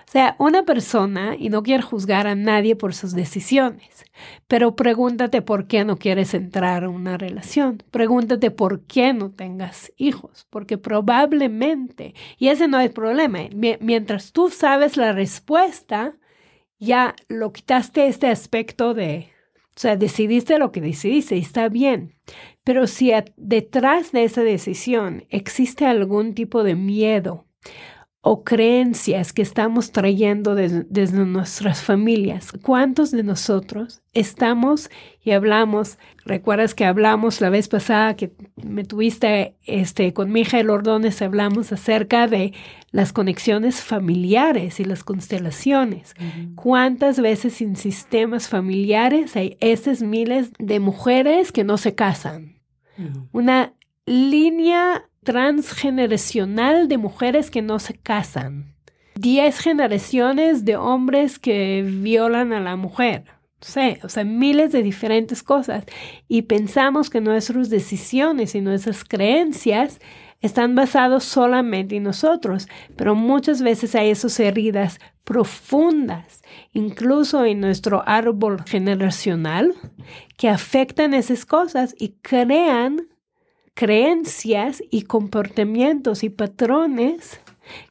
o 0.07 0.11
sea, 0.11 0.37
una 0.39 0.65
persona, 0.65 1.37
y 1.39 1.49
no 1.49 1.63
quiero 1.63 1.87
juzgar 1.87 2.27
a 2.27 2.35
nadie 2.35 2.77
por 2.77 2.95
sus 2.95 3.15
decisiones, 3.15 4.05
pero 4.47 4.77
pregúntate 4.77 5.43
por 5.43 5.67
qué 5.67 5.85
no 5.85 5.97
quieres 5.97 6.35
entrar 6.35 6.85
a 6.85 6.89
una 6.89 7.17
relación. 7.17 7.83
Pregúntate 7.91 8.51
por 8.51 8.83
qué 8.87 9.13
no 9.13 9.31
tengas 9.31 9.93
hijos, 9.97 10.47
porque 10.51 10.79
probablemente, 10.79 12.15
y 12.39 12.49
ese 12.49 12.69
no 12.69 12.79
es 12.79 12.89
el 12.89 12.93
problema, 12.93 13.41
mientras 13.81 14.33
tú 14.33 14.51
sabes 14.51 14.97
la 14.97 15.13
respuesta, 15.13 16.17
ya 16.79 17.15
lo 17.29 17.53
quitaste 17.53 18.07
este 18.07 18.27
aspecto 18.27 18.93
de, 18.93 19.31
o 19.69 19.81
sea, 19.81 19.97
decidiste 19.97 20.59
lo 20.59 20.73
que 20.73 20.81
decidiste 20.81 21.37
y 21.37 21.41
está 21.41 21.69
bien. 21.69 22.17
Pero 22.65 22.87
si 22.87 23.13
detrás 23.37 24.13
de 24.13 24.25
esa 24.25 24.43
decisión 24.43 25.25
existe 25.31 25.87
algún 25.87 26.35
tipo 26.35 26.63
de 26.65 26.75
miedo, 26.75 27.47
o 28.25 28.45
creencias 28.45 29.33
que 29.33 29.43
estamos 29.43 29.91
trayendo 29.91 30.55
desde 30.55 31.25
nuestras 31.25 31.83
familias. 31.83 32.53
¿Cuántos 32.63 33.11
de 33.11 33.25
nosotros 33.25 34.01
estamos 34.13 34.91
y 35.25 35.33
hablamos? 35.33 35.99
Recuerdas 36.25 36.77
que 36.77 36.85
hablamos 36.85 37.41
la 37.41 37.51
vez 37.51 37.67
pasada 37.67 38.15
que 38.15 38.33
me 38.63 38.85
tuviste 38.85 39.57
este, 39.65 40.13
con 40.13 40.31
mi 40.31 40.43
hija 40.43 40.61
el 40.61 40.71
Ordones, 40.71 41.21
hablamos 41.21 41.73
acerca 41.73 42.29
de 42.29 42.53
las 42.93 43.13
conexiones 43.13 43.81
familiares 43.81 44.79
y 44.79 44.85
las 44.85 45.03
constelaciones. 45.03 46.15
¿Cuántas 46.55 47.19
veces 47.19 47.61
en 47.61 47.75
sistemas 47.75 48.49
familiares 48.49 49.35
hay 49.35 49.57
esas 49.59 50.01
miles 50.01 50.53
de 50.61 50.79
mujeres 50.79 51.51
que 51.51 51.65
no 51.65 51.77
se 51.77 51.97
casan? 51.97 52.61
Una 53.33 53.75
línea 54.07 55.09
transgeneracional 55.25 56.89
de 56.89 56.99
mujeres 56.99 57.51
que 57.51 57.63
no 57.63 57.79
se 57.79 57.95
casan. 57.95 58.75
Diez 59.15 59.59
generaciones 59.59 60.65
de 60.65 60.77
hombres 60.77 61.39
que 61.39 61.83
violan 61.87 62.53
a 62.53 62.61
la 62.61 62.77
mujer. 62.77 63.25
sé, 63.61 64.01
o 64.03 64.09
sea, 64.09 64.25
miles 64.25 64.73
de 64.73 64.83
diferentes 64.83 65.43
cosas. 65.43 65.85
Y 66.27 66.43
pensamos 66.43 67.11
que 67.11 67.21
nuestras 67.21 67.71
decisiones 67.71 68.55
y 68.55 68.61
nuestras 68.61 69.05
creencias 69.05 70.01
están 70.41 70.75
basados 70.75 71.23
solamente 71.23 71.97
en 71.97 72.03
nosotros, 72.03 72.67
pero 72.97 73.15
muchas 73.15 73.63
veces 73.63 73.95
hay 73.95 74.11
esas 74.11 74.41
heridas 74.41 74.99
profundas, 75.23 76.43
incluso 76.73 77.45
en 77.45 77.61
nuestro 77.61 78.03
árbol 78.07 78.65
generacional, 78.67 79.73
que 80.37 80.49
afectan 80.49 81.15
esas 81.15 81.47
cosas 81.47 81.95
y 81.97 82.17
crean 82.23 83.07
creencias 83.75 84.83
y 84.91 85.03
comportamientos 85.03 86.25
y 86.25 86.31
patrones 86.31 87.41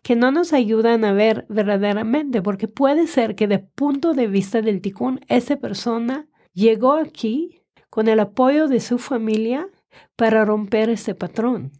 que 0.04 0.16
no 0.16 0.32
nos 0.32 0.54
ayudan 0.54 1.06
a 1.06 1.14
ver 1.14 1.46
verdaderamente, 1.50 2.42
porque 2.42 2.68
puede 2.68 3.08
ser 3.08 3.36
que 3.36 3.48
de 3.48 3.60
punto 3.60 4.14
de 4.14 4.28
vista 4.28 4.62
del 4.62 4.82
ticún, 4.82 5.22
esa 5.28 5.56
persona 5.58 6.28
llegó 6.54 6.94
aquí 6.94 7.62
con 7.90 8.08
el 8.08 8.20
apoyo 8.20 8.68
de 8.68 8.80
su 8.80 8.98
familia 8.98 9.68
para 10.16 10.46
romper 10.46 10.90
ese 10.90 11.16
patrón. 11.16 11.72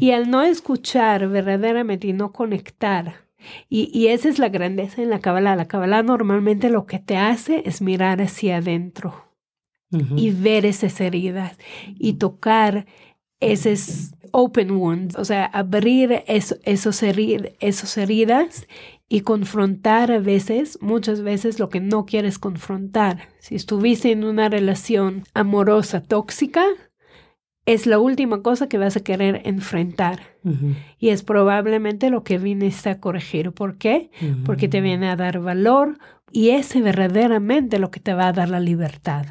Y 0.00 0.10
al 0.12 0.30
no 0.30 0.42
escuchar 0.42 1.28
verdaderamente 1.28 2.08
y 2.08 2.12
no 2.12 2.32
conectar, 2.32 3.28
y, 3.68 3.90
y 3.96 4.08
esa 4.08 4.28
es 4.28 4.38
la 4.38 4.48
grandeza 4.48 5.00
en 5.00 5.10
la 5.10 5.20
Kabbalah. 5.20 5.54
La 5.54 5.68
Kabbalah 5.68 6.02
normalmente 6.02 6.70
lo 6.70 6.86
que 6.86 6.98
te 6.98 7.16
hace 7.16 7.62
es 7.66 7.80
mirar 7.80 8.20
hacia 8.20 8.56
adentro 8.56 9.27
y 9.90 10.30
ver 10.30 10.66
esas 10.66 11.00
heridas 11.00 11.56
y 11.98 12.14
tocar 12.14 12.86
esos 13.40 14.12
open 14.32 14.72
wounds, 14.72 15.16
o 15.16 15.24
sea, 15.24 15.46
abrir 15.46 16.22
esos, 16.26 16.58
esos 16.64 17.02
heridas 17.96 18.66
y 19.08 19.20
confrontar 19.22 20.12
a 20.12 20.18
veces, 20.18 20.78
muchas 20.82 21.22
veces 21.22 21.58
lo 21.58 21.68
que 21.70 21.80
no 21.80 22.04
quieres 22.04 22.38
confrontar. 22.38 23.28
Si 23.38 23.54
estuviste 23.54 24.12
en 24.12 24.24
una 24.24 24.48
relación 24.48 25.24
amorosa 25.34 26.02
tóxica, 26.02 26.64
es 27.64 27.86
la 27.86 27.98
última 27.98 28.42
cosa 28.42 28.68
que 28.68 28.78
vas 28.78 28.96
a 28.96 29.00
querer 29.00 29.42
enfrentar. 29.44 30.20
Y 30.98 31.10
es 31.10 31.22
probablemente 31.22 32.08
lo 32.08 32.24
que 32.24 32.38
viniste 32.38 32.88
a 32.88 32.98
corregir. 32.98 33.52
¿Por 33.52 33.76
qué? 33.76 34.10
Porque 34.46 34.68
te 34.68 34.80
viene 34.80 35.10
a 35.10 35.16
dar 35.16 35.40
valor 35.40 35.98
y 36.32 36.50
es 36.50 36.74
verdaderamente 36.80 37.78
lo 37.78 37.90
que 37.90 38.00
te 38.00 38.14
va 38.14 38.28
a 38.28 38.32
dar 38.32 38.48
la 38.48 38.60
libertad. 38.60 39.26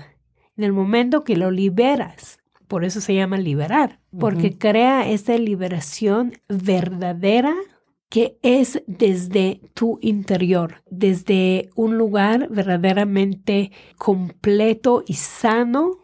En 0.57 0.63
el 0.63 0.73
momento 0.73 1.23
que 1.23 1.37
lo 1.37 1.51
liberas, 1.51 2.39
por 2.67 2.83
eso 2.83 2.99
se 2.99 3.13
llama 3.13 3.37
liberar, 3.37 3.99
porque 4.19 4.57
crea 4.57 5.07
esa 5.09 5.37
liberación 5.37 6.33
verdadera 6.49 7.53
que 8.09 8.37
es 8.41 8.81
desde 8.87 9.61
tu 9.73 9.99
interior, 10.01 10.81
desde 10.89 11.69
un 11.75 11.97
lugar 11.97 12.47
verdaderamente 12.49 13.71
completo 13.97 15.03
y 15.05 15.15
sano, 15.15 15.99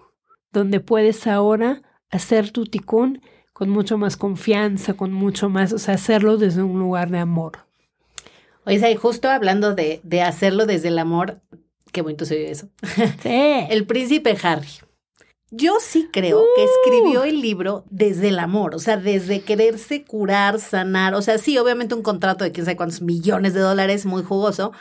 donde 0.51 0.79
puedes 0.79 1.27
ahora 1.27 1.81
hacer 2.12 2.51
tu 2.51 2.65
ticún 2.65 3.22
con 3.53 3.69
mucho 3.69 3.98
más 3.98 4.17
confianza, 4.17 4.93
con 4.93 5.13
mucho 5.13 5.50
más, 5.50 5.74
o 5.74 5.79
sea, 5.79 5.95
hacerlo 5.95 6.38
desde 6.38 6.62
un 6.63 6.79
lugar 6.79 7.10
de 7.10 7.19
amor. 7.19 7.60
Oye, 8.65 8.91
y 8.91 8.95
justo 8.95 9.29
hablando 9.29 9.74
de, 9.75 10.00
de 10.03 10.22
hacerlo 10.22 10.65
desde 10.65 10.89
el 10.89 11.00
amor, 11.00 11.41
qué 11.93 12.01
bonito 12.01 12.25
se 12.25 12.35
oye 12.35 12.51
eso. 12.51 12.67
Sí. 13.21 13.29
el 13.69 13.85
príncipe 13.85 14.38
Harry. 14.43 14.67
Yo 15.51 15.77
sí 15.79 16.09
creo 16.12 16.43
que 16.55 16.63
escribió 16.63 17.21
uh. 17.21 17.25
el 17.25 17.39
libro 17.39 17.85
desde 17.91 18.29
el 18.29 18.39
amor, 18.39 18.73
o 18.73 18.79
sea, 18.79 18.97
desde 18.97 19.41
quererse 19.41 20.03
curar, 20.03 20.59
sanar, 20.59 21.13
o 21.13 21.21
sea, 21.21 21.38
sí, 21.38 21.59
obviamente 21.59 21.93
un 21.93 22.01
contrato 22.01 22.43
de 22.43 22.51
quién 22.51 22.65
sabe 22.65 22.75
cuántos 22.75 23.03
millones 23.03 23.53
de 23.53 23.59
dólares, 23.59 24.07
muy 24.07 24.23
jugoso, 24.23 24.73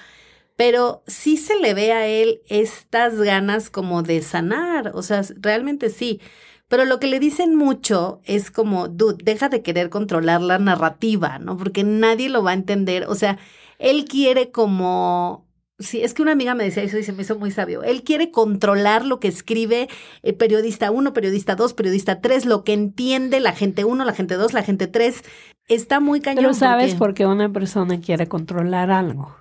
pero 0.56 1.02
sí 1.06 1.36
se 1.36 1.58
le 1.58 1.74
ve 1.74 1.92
a 1.92 2.06
él 2.06 2.40
estas 2.48 3.20
ganas 3.20 3.68
como 3.68 4.02
de 4.02 4.22
sanar, 4.22 4.92
o 4.94 5.02
sea, 5.02 5.20
realmente 5.36 5.90
sí. 5.90 6.20
Pero 6.68 6.86
lo 6.86 6.98
que 6.98 7.06
le 7.06 7.20
dicen 7.20 7.54
mucho 7.54 8.22
es 8.24 8.50
como, 8.50 8.88
dude, 8.88 9.22
deja 9.22 9.50
de 9.50 9.60
querer 9.60 9.90
controlar 9.90 10.40
la 10.40 10.58
narrativa, 10.58 11.38
¿no? 11.38 11.58
Porque 11.58 11.84
nadie 11.84 12.30
lo 12.30 12.42
va 12.42 12.52
a 12.52 12.54
entender. 12.54 13.04
O 13.08 13.14
sea, 13.14 13.38
él 13.78 14.06
quiere 14.06 14.50
como 14.50 15.46
Sí, 15.78 16.02
es 16.02 16.14
que 16.14 16.22
una 16.22 16.32
amiga 16.32 16.54
me 16.54 16.64
decía 16.64 16.82
eso 16.82 16.98
y 16.98 17.02
se 17.02 17.12
me 17.12 17.22
hizo 17.22 17.38
muy 17.38 17.50
sabio. 17.50 17.82
Él 17.82 18.02
quiere 18.02 18.30
controlar 18.30 19.04
lo 19.04 19.18
que 19.18 19.28
escribe 19.28 19.88
el 20.22 20.34
periodista 20.34 20.90
1, 20.90 21.12
periodista 21.12 21.56
2, 21.56 21.74
periodista 21.74 22.20
3, 22.20 22.46
lo 22.46 22.62
que 22.62 22.72
entiende 22.72 23.40
la 23.40 23.52
gente 23.52 23.84
1, 23.84 24.04
la 24.04 24.12
gente 24.12 24.34
2, 24.34 24.52
la 24.52 24.62
gente 24.62 24.86
3. 24.86 25.22
Está 25.68 26.00
muy 26.00 26.20
cañón. 26.20 26.44
Pero 26.44 26.54
sabes 26.54 26.94
por 26.94 27.14
qué 27.14 27.26
una 27.26 27.52
persona 27.52 28.00
quiere 28.00 28.28
controlar 28.28 28.90
algo. 28.90 29.34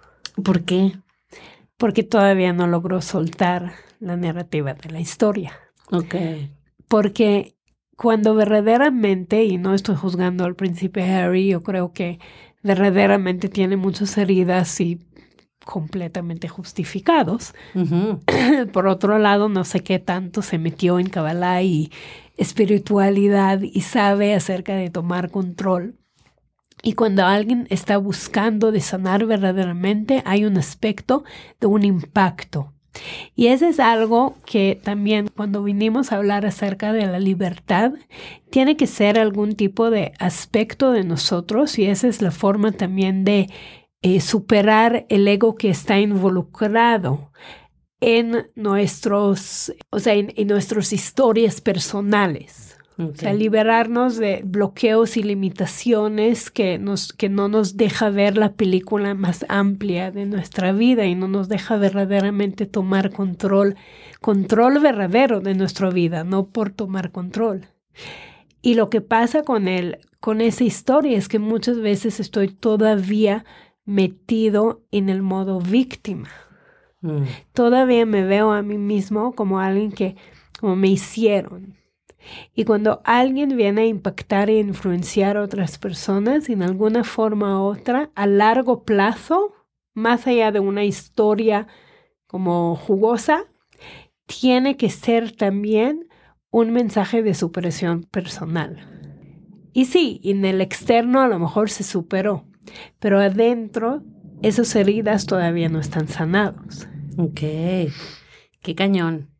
¿Por 0.44 0.64
qué? 0.64 0.94
Porque 1.78 2.04
todavía 2.04 2.54
no 2.54 2.66
logró 2.66 3.02
soltar 3.02 3.74
la 4.00 4.18
narrativa 4.18 4.74
de 4.74 4.90
la 4.90 5.00
historia. 5.00 5.54
Ok 5.92 6.16
porque 6.92 7.56
cuando 7.96 8.36
verdaderamente, 8.36 9.46
y 9.46 9.58
no 9.58 9.74
estoy 9.74 9.96
juzgando 9.96 10.44
al 10.44 10.58
príncipe 10.58 11.04
Harry, 11.04 11.48
yo 11.48 11.64
creo 11.64 11.94
que 11.94 12.20
verdaderamente 12.64 13.48
tiene 13.48 13.78
muchas 13.78 14.18
heridas 14.18 14.82
y 14.82 15.00
completamente 15.66 16.48
justificados. 16.48 17.54
Por 18.74 18.88
otro 18.88 19.20
lado, 19.20 19.50
no 19.50 19.64
sé 19.64 19.82
qué 19.82 20.00
tanto 20.00 20.42
se 20.42 20.58
metió 20.58 21.00
en 21.00 21.10
Kabbalah 21.10 21.62
y 21.62 21.92
espiritualidad 22.38 23.62
y 23.62 23.82
sabe 23.82 24.34
acerca 24.34 24.76
de 24.76 24.90
tomar 24.90 25.30
control. 25.30 25.96
Y 26.84 26.94
cuando 26.94 27.26
alguien 27.26 27.68
está 27.70 27.98
buscando 27.98 28.72
de 28.72 28.82
sanar 28.82 29.26
verdaderamente, 29.26 30.24
hay 30.26 30.46
un 30.46 30.58
aspecto 30.58 31.24
de 31.60 31.68
un 31.68 31.86
impacto. 31.86 32.74
Y 33.36 33.48
ese 33.48 33.70
es 33.70 33.80
algo 33.80 34.36
que 34.46 34.80
también 34.84 35.30
cuando 35.30 35.64
vinimos 35.64 36.12
a 36.12 36.18
hablar 36.18 36.46
acerca 36.46 36.92
de 36.92 37.06
la 37.06 37.20
libertad, 37.20 37.94
tiene 38.50 38.76
que 38.76 38.88
ser 38.88 39.18
algún 39.18 39.56
tipo 39.56 39.90
de 39.90 40.12
aspecto 40.20 40.92
de 40.92 41.04
nosotros 41.04 41.80
y 41.80 41.86
esa 41.86 42.08
es 42.08 42.22
la 42.22 42.32
forma 42.32 42.74
también 42.74 43.24
de 43.24 43.50
eh, 44.02 44.20
superar 44.22 45.06
el 45.10 45.28
ego 45.28 45.56
que 45.56 45.70
está 45.70 46.00
involucrado 46.00 47.32
en 48.00 48.50
nuestros, 48.56 49.74
o 49.92 50.00
sea, 50.00 50.14
en 50.16 50.48
nuestras 50.48 50.92
historias 50.92 51.62
personales. 51.62 52.72
O 52.98 53.16
sea, 53.16 53.34
liberarnos 53.34 54.18
de 54.18 54.42
bloqueos 54.44 55.18
y 55.18 55.24
limitaciones 55.24 56.52
que, 56.52 56.78
nos, 56.78 57.14
que 57.14 57.30
no 57.30 57.48
nos 57.48 57.78
deja 57.78 58.10
ver 58.10 58.38
la 58.38 58.54
película 58.54 59.16
más 59.16 59.46
amplia 59.50 60.12
de 60.12 60.26
nuestra 60.26 60.72
vida 60.72 61.06
y 61.06 61.16
no 61.16 61.28
nos 61.28 61.50
deja 61.50 61.78
verdaderamente 61.78 62.66
tomar 62.66 63.12
control, 63.12 63.76
control 64.20 64.80
verdadero 64.80 65.40
de 65.40 65.56
nuestra 65.56 65.90
vida, 65.90 66.24
no 66.24 66.48
por 66.48 66.72
tomar 66.72 67.12
control. 67.12 67.68
Y 68.62 68.76
lo 68.76 68.90
que 68.90 69.02
pasa 69.02 69.44
con 69.44 69.68
él, 69.68 69.98
con 70.20 70.42
esa 70.42 70.64
historia 70.64 71.18
es 71.18 71.28
que 71.28 71.40
muchas 71.40 71.80
veces 71.80 72.20
estoy 72.20 72.50
todavía 72.50 73.46
metido 73.86 74.84
en 74.92 75.10
el 75.10 75.22
modo 75.22 75.60
víctima. 75.60 76.30
Mm. 77.02 77.24
Todavía 77.54 78.06
me 78.06 78.24
veo 78.24 78.52
a 78.52 78.62
mí 78.62 78.78
mismo 78.78 79.34
como 79.34 79.60
alguien 79.60 79.92
que 79.92 80.16
como 80.60 80.76
me 80.76 80.90
hicieron, 80.90 81.82
y 82.54 82.66
cuando 82.66 83.02
alguien 83.04 83.56
viene 83.56 83.82
a 83.82 83.86
impactar 83.86 84.50
e 84.50 84.60
influenciar 84.60 85.38
a 85.38 85.42
otras 85.42 85.78
personas 85.78 86.50
en 86.50 86.64
alguna 86.64 87.04
forma 87.04 87.60
u 87.60 87.66
otra, 87.66 88.12
a 88.16 88.28
largo 88.28 88.84
plazo, 88.84 89.54
más 89.94 90.28
allá 90.28 90.52
de 90.52 90.60
una 90.60 90.84
historia 90.84 91.68
como 92.28 92.76
jugosa, 92.76 93.46
tiene 94.26 94.78
que 94.78 94.90
ser 94.90 95.36
también 95.36 96.08
un 96.50 96.72
mensaje 96.72 97.24
de 97.24 97.34
superación 97.34 98.04
personal. 98.04 98.88
Y 99.74 99.86
sí, 99.86 100.22
en 100.24 100.46
el 100.46 100.62
externo 100.62 101.22
a 101.22 101.28
lo 101.28 101.40
mejor 101.40 101.70
se 101.70 101.84
superó, 101.84 102.46
pero 103.00 103.20
adentro 103.20 104.04
esas 104.42 104.76
heridas 104.76 105.26
todavía 105.26 105.70
no 105.70 105.80
están 105.80 106.08
sanados. 106.08 106.88
Ok, 107.18 107.40
qué 108.62 108.76
cañón. 108.76 109.32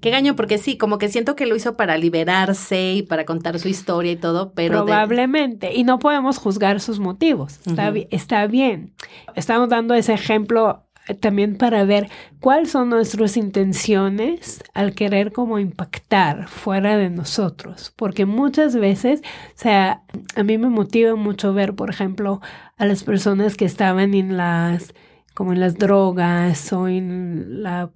Qué 0.00 0.10
gaño, 0.10 0.36
porque 0.36 0.58
sí, 0.58 0.76
como 0.76 0.98
que 0.98 1.08
siento 1.08 1.34
que 1.34 1.46
lo 1.46 1.56
hizo 1.56 1.78
para 1.78 1.96
liberarse 1.96 2.92
y 2.92 3.02
para 3.02 3.24
contar 3.24 3.58
su 3.58 3.68
historia 3.68 4.12
y 4.12 4.16
todo, 4.16 4.52
pero... 4.52 4.84
Probablemente, 4.84 5.72
y 5.72 5.82
no 5.82 5.98
podemos 5.98 6.36
juzgar 6.36 6.80
sus 6.80 7.00
motivos, 7.00 7.58
está, 7.64 7.90
está 8.10 8.46
bien. 8.46 8.92
Estamos 9.34 9.70
dando 9.70 9.94
ese 9.94 10.12
ejemplo 10.12 10.83
también 11.20 11.56
para 11.56 11.84
ver 11.84 12.08
cuáles 12.40 12.70
son 12.70 12.88
nuestras 12.90 13.36
intenciones 13.36 14.62
al 14.74 14.94
querer 14.94 15.32
como 15.32 15.58
impactar 15.58 16.48
fuera 16.48 16.96
de 16.96 17.10
nosotros, 17.10 17.92
porque 17.96 18.26
muchas 18.26 18.76
veces, 18.76 19.20
o 19.20 19.56
sea, 19.56 20.02
a 20.34 20.42
mí 20.42 20.58
me 20.58 20.68
motiva 20.68 21.14
mucho 21.16 21.52
ver, 21.52 21.74
por 21.74 21.90
ejemplo, 21.90 22.40
a 22.76 22.86
las 22.86 23.04
personas 23.04 23.56
que 23.56 23.64
estaban 23.64 24.14
en 24.14 24.36
las 24.36 24.94
como 25.34 25.52
en 25.52 25.60
las 25.60 25.76
drogas 25.76 26.72
o 26.72 26.88
en 26.88 27.62
la 27.62 27.90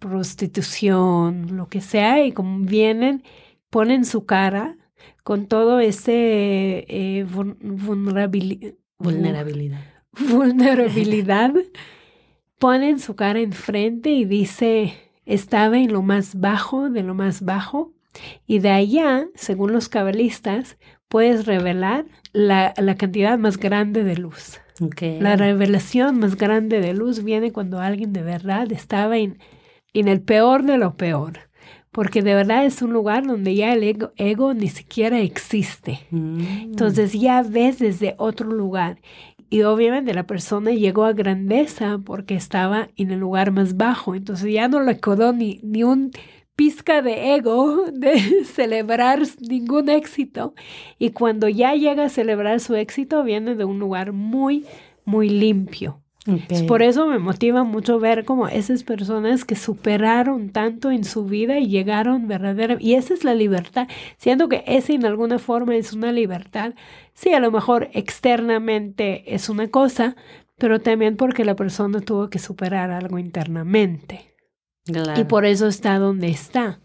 prostitución, 0.00 1.56
lo 1.56 1.68
que 1.68 1.80
sea, 1.80 2.24
y 2.24 2.32
como 2.32 2.66
vienen, 2.66 3.22
ponen 3.70 4.04
su 4.04 4.26
cara 4.26 4.76
con 5.22 5.46
todo 5.46 5.78
ese 5.78 6.84
eh, 6.88 7.26
vulnerabilidad, 7.60 8.74
vulnerabilidad. 8.98 9.80
vulnerabilidad, 10.28 11.54
ponen 12.60 13.00
su 13.00 13.16
cara 13.16 13.40
enfrente 13.40 14.10
y 14.10 14.24
dice, 14.24 14.94
estaba 15.26 15.78
en 15.78 15.92
lo 15.92 16.02
más 16.02 16.38
bajo 16.38 16.90
de 16.90 17.02
lo 17.02 17.14
más 17.14 17.42
bajo, 17.42 17.92
y 18.46 18.58
de 18.58 18.70
allá, 18.70 19.26
según 19.34 19.72
los 19.72 19.88
cabalistas, 19.88 20.76
puedes 21.08 21.46
revelar 21.46 22.04
la, 22.32 22.74
la 22.76 22.94
cantidad 22.96 23.38
más 23.38 23.56
grande 23.56 24.04
de 24.04 24.16
luz. 24.16 24.60
La 25.20 25.36
revelación 25.36 26.18
más 26.18 26.36
grande 26.36 26.80
de 26.80 26.94
luz 26.94 27.22
viene 27.22 27.52
cuando 27.52 27.80
alguien 27.80 28.12
de 28.12 28.22
verdad 28.22 28.70
estaba 28.72 29.18
en, 29.18 29.38
en 29.92 30.08
el 30.08 30.22
peor 30.22 30.62
de 30.64 30.78
lo 30.78 30.96
peor. 30.96 31.50
Porque 31.92 32.22
de 32.22 32.34
verdad 32.34 32.64
es 32.64 32.82
un 32.82 32.92
lugar 32.92 33.26
donde 33.26 33.54
ya 33.54 33.72
el 33.72 33.82
ego, 33.82 34.12
ego 34.16 34.54
ni 34.54 34.68
siquiera 34.68 35.20
existe. 35.20 36.00
Mm. 36.10 36.40
Entonces 36.62 37.12
ya 37.12 37.42
ves 37.42 37.80
desde 37.80 38.14
otro 38.16 38.48
lugar. 38.48 39.00
Y 39.50 39.62
obviamente 39.62 40.14
la 40.14 40.26
persona 40.26 40.70
llegó 40.70 41.04
a 41.04 41.12
grandeza 41.12 41.98
porque 42.04 42.34
estaba 42.34 42.88
en 42.96 43.10
el 43.10 43.18
lugar 43.18 43.50
más 43.50 43.76
bajo. 43.76 44.14
Entonces 44.14 44.52
ya 44.52 44.68
no 44.68 44.80
le 44.80 45.00
quedó 45.00 45.32
ni, 45.32 45.58
ni 45.64 45.82
un 45.82 46.12
pizca 46.54 47.02
de 47.02 47.34
ego 47.34 47.86
de 47.92 48.44
celebrar 48.44 49.22
ningún 49.40 49.88
éxito. 49.88 50.54
Y 50.98 51.10
cuando 51.10 51.48
ya 51.48 51.74
llega 51.74 52.04
a 52.04 52.08
celebrar 52.08 52.60
su 52.60 52.76
éxito, 52.76 53.24
viene 53.24 53.56
de 53.56 53.64
un 53.64 53.80
lugar 53.80 54.12
muy, 54.12 54.66
muy 55.04 55.28
limpio. 55.28 56.00
Por 56.68 56.82
eso 56.82 57.06
me 57.06 57.18
motiva 57.18 57.64
mucho 57.64 57.98
ver 57.98 58.26
como 58.26 58.46
esas 58.46 58.84
personas 58.84 59.46
que 59.46 59.56
superaron 59.56 60.50
tanto 60.50 60.90
en 60.90 61.04
su 61.04 61.24
vida 61.24 61.58
y 61.58 61.68
llegaron 61.68 62.28
verdaderamente. 62.28 62.84
Y 62.84 62.94
esa 62.94 63.14
es 63.14 63.24
la 63.24 63.34
libertad. 63.34 63.88
Siento 64.18 64.48
que 64.48 64.62
esa 64.66 64.92
en 64.92 65.06
alguna 65.06 65.38
forma 65.38 65.76
es 65.76 65.94
una 65.94 66.12
libertad. 66.12 66.74
Sí, 67.14 67.32
a 67.32 67.40
lo 67.40 67.50
mejor 67.50 67.88
externamente 67.94 69.34
es 69.34 69.48
una 69.48 69.68
cosa, 69.68 70.14
pero 70.58 70.80
también 70.80 71.16
porque 71.16 71.44
la 71.44 71.56
persona 71.56 72.00
tuvo 72.00 72.28
que 72.28 72.38
superar 72.38 72.90
algo 72.90 73.18
internamente. 73.18 74.34
Y 74.86 75.24
por 75.24 75.46
eso 75.46 75.68
está 75.68 75.98
donde 75.98 76.28
está. 76.28 76.80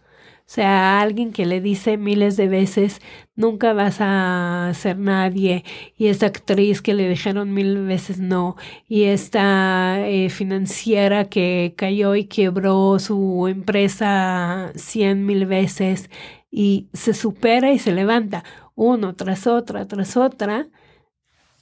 O 0.48 0.52
sea, 0.56 1.02
alguien 1.02 1.34
que 1.34 1.48
le 1.48 1.60
dice 1.60 1.98
miles 1.98 2.38
de 2.38 2.48
veces, 2.48 3.02
nunca 3.36 3.74
vas 3.74 3.98
a 4.00 4.72
ser 4.76 5.00
nadie, 5.00 5.64
y 5.98 6.08
esta 6.08 6.28
actriz 6.28 6.84
que 6.84 6.94
le 6.94 7.10
dijeron 7.10 7.52
mil 7.52 7.84
veces 7.88 8.20
no, 8.20 8.56
y 8.88 9.06
esta 9.06 10.08
eh, 10.08 10.30
financiera 10.30 11.26
que 11.26 11.74
cayó 11.76 12.14
y 12.16 12.26
quebró 12.26 13.00
su 13.00 13.48
empresa 13.48 14.72
cien 14.76 15.26
mil 15.26 15.48
veces, 15.48 16.12
y 16.52 16.90
se 16.94 17.16
supera 17.16 17.72
y 17.72 17.80
se 17.80 17.92
levanta 17.92 18.44
uno 18.76 19.16
tras 19.16 19.48
otra, 19.48 19.88
tras 19.88 20.16
otra, 20.16 20.68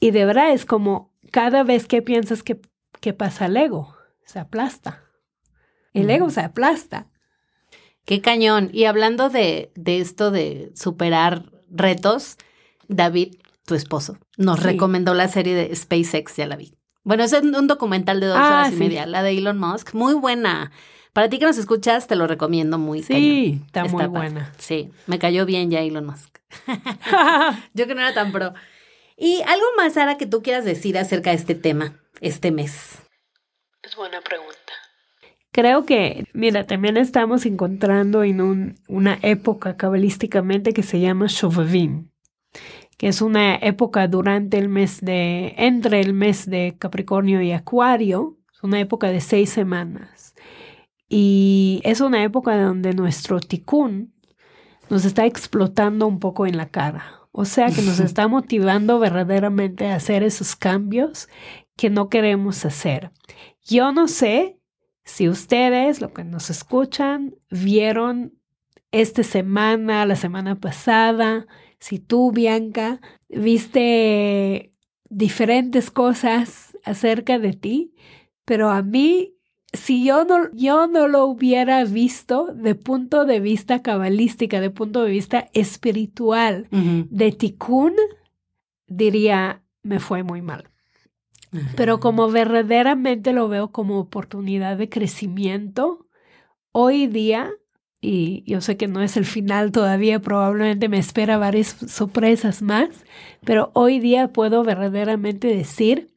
y 0.02 0.12
de 0.12 0.26
verdad 0.26 0.52
es 0.52 0.66
como 0.66 1.14
cada 1.32 1.64
vez 1.64 1.88
que 1.88 2.02
piensas 2.02 2.44
que, 2.44 2.60
que 3.00 3.14
pasa 3.14 3.46
el 3.46 3.56
ego, 3.56 3.96
se 4.26 4.40
aplasta. 4.40 5.04
El 5.94 6.10
ego 6.10 6.30
se 6.30 6.42
aplasta. 6.42 7.08
Qué 8.06 8.22
cañón. 8.22 8.70
Y 8.74 8.86
hablando 8.86 9.30
de, 9.30 9.72
de 9.76 10.00
esto 10.00 10.32
de 10.32 10.72
superar 10.76 11.46
retos, 11.70 12.38
David, 12.88 13.36
tu 13.66 13.76
esposo, 13.76 14.18
nos 14.38 14.62
recomendó 14.62 15.14
la 15.14 15.28
serie 15.28 15.56
de 15.56 15.76
SpaceX, 15.76 16.36
ya 16.36 16.48
la 16.48 16.56
vi. 16.56 16.74
Bueno, 17.04 17.24
es 17.24 17.34
un 17.34 17.68
documental 17.68 18.20
de 18.20 18.28
dos 18.28 18.38
ah, 18.40 18.48
horas 18.48 18.74
y 18.74 18.76
media, 18.76 19.06
la 19.06 19.24
de 19.24 19.38
Elon 19.38 19.58
Musk, 19.58 19.94
muy 19.94 20.14
buena. 20.14 20.72
Para 21.12 21.30
ti 21.30 21.38
que 21.38 21.46
nos 21.46 21.58
escuchas, 21.58 22.08
te 22.08 22.16
lo 22.16 22.28
recomiendo 22.28 22.78
muy 22.78 23.04
Sí, 23.04 23.62
está, 23.66 23.86
muy 23.86 24.06
buena. 24.08 24.52
Sí, 24.58 24.90
me 25.06 25.20
cayó 25.20 25.46
bien 25.46 25.70
ya 25.70 25.82
Elon 25.82 26.06
Musk. 26.06 26.40
Yo 27.74 27.88
que 27.88 27.96
no 27.96 28.02
era 28.02 28.14
tan 28.14 28.32
pro. 28.32 28.54
¿Y 29.18 29.42
algo 29.44 29.66
más, 29.78 29.94
Sara, 29.94 30.18
que 30.18 30.26
tú 30.26 30.42
quieras 30.42 30.66
decir 30.66 30.98
acerca 30.98 31.30
de 31.30 31.36
este 31.36 31.56
tema, 31.56 32.02
este 32.20 32.52
mes? 32.52 33.02
Es 33.84 33.96
buena 33.96 34.22
pregunta. 34.22 34.63
Creo 35.54 35.86
que, 35.86 36.26
mira, 36.34 36.66
también 36.66 36.98
estamos 36.98 37.46
encontrando 37.46 38.24
en 38.24 38.42
un, 38.42 38.76
una 38.88 39.20
época 39.22 39.78
cabalísticamente 39.78 40.74
que 40.74 40.82
se 40.82 41.00
llama 41.00 41.28
Shovavim, 41.30 42.10
que 42.98 43.08
es 43.08 43.22
una 43.22 43.58
época 43.58 44.08
durante 44.08 44.58
el 44.58 44.68
mes 44.68 45.00
de, 45.00 45.54
entre 45.58 46.02
el 46.02 46.14
mes 46.14 46.50
de 46.50 46.76
Capricornio 46.80 47.40
y 47.44 47.52
Acuario, 47.52 48.40
es 48.52 48.64
una 48.64 48.80
época 48.80 49.10
de 49.10 49.22
seis 49.22 49.52
semanas. 49.52 50.34
Y 51.08 51.82
es 51.84 52.02
una 52.02 52.24
época 52.24 52.60
donde 52.60 52.96
nuestro 52.96 53.40
ticún 53.40 54.12
nos 54.90 55.06
está 55.06 55.28
explotando 55.28 56.08
un 56.08 56.18
poco 56.18 56.48
en 56.48 56.58
la 56.58 56.70
cara. 56.70 57.28
O 57.32 57.46
sea 57.46 57.68
que 57.68 57.84
nos 57.84 58.00
está 58.00 58.28
motivando 58.28 58.98
verdaderamente 58.98 59.88
a 59.88 59.98
hacer 59.98 60.24
esos 60.24 60.56
cambios 60.56 61.30
que 61.78 61.92
no 61.92 62.10
queremos 62.10 62.66
hacer. 62.66 63.12
Yo 63.64 63.92
no 63.92 64.08
sé 64.08 64.58
si 65.06 65.28
ustedes, 65.28 66.02
lo 66.02 66.14
que 66.14 66.24
nos 66.24 66.50
escuchan, 66.50 67.36
vieron 67.50 68.34
esta 68.92 69.24
semana, 69.24 70.06
la 70.06 70.16
semana 70.16 70.60
pasada, 70.60 71.48
si 71.80 72.00
tú, 72.00 72.32
Bianca, 72.32 73.02
viste 73.30 74.72
diferentes 75.10 75.92
cosas 75.92 76.78
acerca 76.84 77.40
de 77.40 77.54
ti, 77.54 77.94
pero 78.46 78.70
a 78.70 78.82
mí, 78.82 79.36
si 79.74 80.06
yo 80.06 80.24
no, 80.26 80.52
yo 80.54 80.88
no 80.88 81.08
lo 81.08 81.26
hubiera 81.26 81.84
visto 81.84 82.54
de 82.54 82.76
punto 82.76 83.26
de 83.26 83.40
vista 83.40 83.82
cabalística, 83.82 84.62
de 84.62 84.70
punto 84.70 85.04
de 85.04 85.12
vista 85.12 85.50
espiritual, 85.54 86.68
de 86.72 87.32
Tikkun, 87.32 87.94
diría, 88.88 89.64
me 89.82 90.00
fue 90.00 90.24
muy 90.24 90.42
mal. 90.42 90.70
Pero 91.76 92.00
como 92.00 92.30
verdaderamente 92.30 93.34
lo 93.34 93.48
veo 93.48 93.72
como 93.72 94.00
oportunidad 94.00 94.78
de 94.78 94.90
crecimiento, 94.90 96.08
hoy 96.72 97.08
día, 97.08 97.52
y 98.02 98.44
yo 98.46 98.60
sé 98.62 98.76
que 98.76 98.88
no 98.88 99.02
es 99.02 99.18
el 99.18 99.26
final 99.26 99.72
todavía, 99.72 100.20
probablemente 100.20 100.90
me 100.90 100.98
espera 100.98 101.38
varias 101.38 101.76
sorpresas 101.88 102.62
más, 102.62 102.90
pero 103.46 103.72
hoy 103.74 104.00
día 104.00 104.34
puedo 104.34 104.64
verdaderamente 104.64 105.48
decir, 105.48 106.14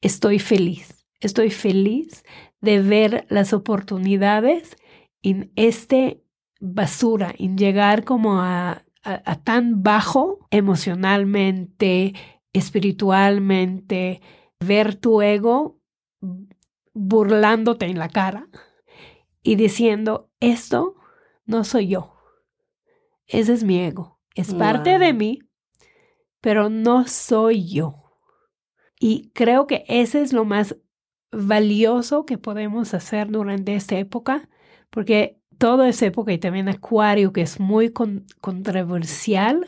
estoy 0.00 0.38
feliz, 0.38 1.04
estoy 1.20 1.50
feliz 1.50 2.24
de 2.60 2.80
ver 2.80 3.26
las 3.28 3.52
oportunidades 3.52 4.76
en 5.22 5.50
este 5.56 6.22
basura, 6.60 7.34
en 7.38 7.58
llegar 7.58 8.04
como 8.04 8.40
a, 8.40 8.84
a 9.02 9.42
tan 9.42 9.82
bajo 9.82 10.46
emocionalmente, 10.50 12.14
espiritualmente, 12.52 14.20
ver 14.60 14.94
tu 14.94 15.22
ego 15.22 15.78
burlándote 16.94 17.86
en 17.86 17.98
la 17.98 18.08
cara 18.08 18.48
y 19.42 19.56
diciendo, 19.56 20.30
esto 20.40 20.96
no 21.44 21.64
soy 21.64 21.88
yo. 21.88 22.14
Ese 23.26 23.52
es 23.52 23.64
mi 23.64 23.78
ego. 23.80 24.18
Es 24.34 24.54
parte 24.54 24.98
de 24.98 25.12
mí, 25.12 25.40
pero 26.40 26.68
no 26.68 27.06
soy 27.06 27.68
yo. 27.68 28.12
Y 28.98 29.30
creo 29.34 29.66
que 29.66 29.84
ese 29.88 30.22
es 30.22 30.32
lo 30.32 30.44
más 30.44 30.76
valioso 31.32 32.24
que 32.24 32.38
podemos 32.38 32.94
hacer 32.94 33.28
durante 33.30 33.74
esta 33.74 33.98
época, 33.98 34.48
porque 34.90 35.40
toda 35.58 35.88
esa 35.88 36.06
época 36.06 36.32
y 36.32 36.38
también 36.38 36.68
Acuario, 36.68 37.32
que 37.32 37.42
es 37.42 37.60
muy 37.60 37.92
controversial, 37.92 39.66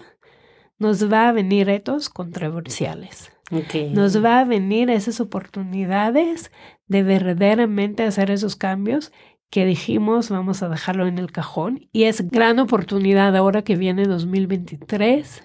nos 0.78 1.10
va 1.10 1.28
a 1.28 1.32
venir 1.32 1.66
retos 1.66 2.08
controversiales. 2.08 3.32
Nos 3.94 4.22
va 4.22 4.40
a 4.40 4.44
venir 4.44 4.90
esas 4.90 5.20
oportunidades 5.20 6.50
de 6.86 7.02
verdaderamente 7.02 8.02
hacer 8.02 8.30
esos 8.30 8.56
cambios 8.56 9.12
que 9.50 9.64
dijimos 9.64 10.28
vamos 10.28 10.62
a 10.62 10.68
dejarlo 10.68 11.06
en 11.06 11.18
el 11.18 11.32
cajón 11.32 11.88
y 11.90 12.04
es 12.04 12.28
gran 12.28 12.58
oportunidad 12.58 13.34
ahora 13.34 13.62
que 13.62 13.76
viene 13.76 14.04
2023 14.04 15.42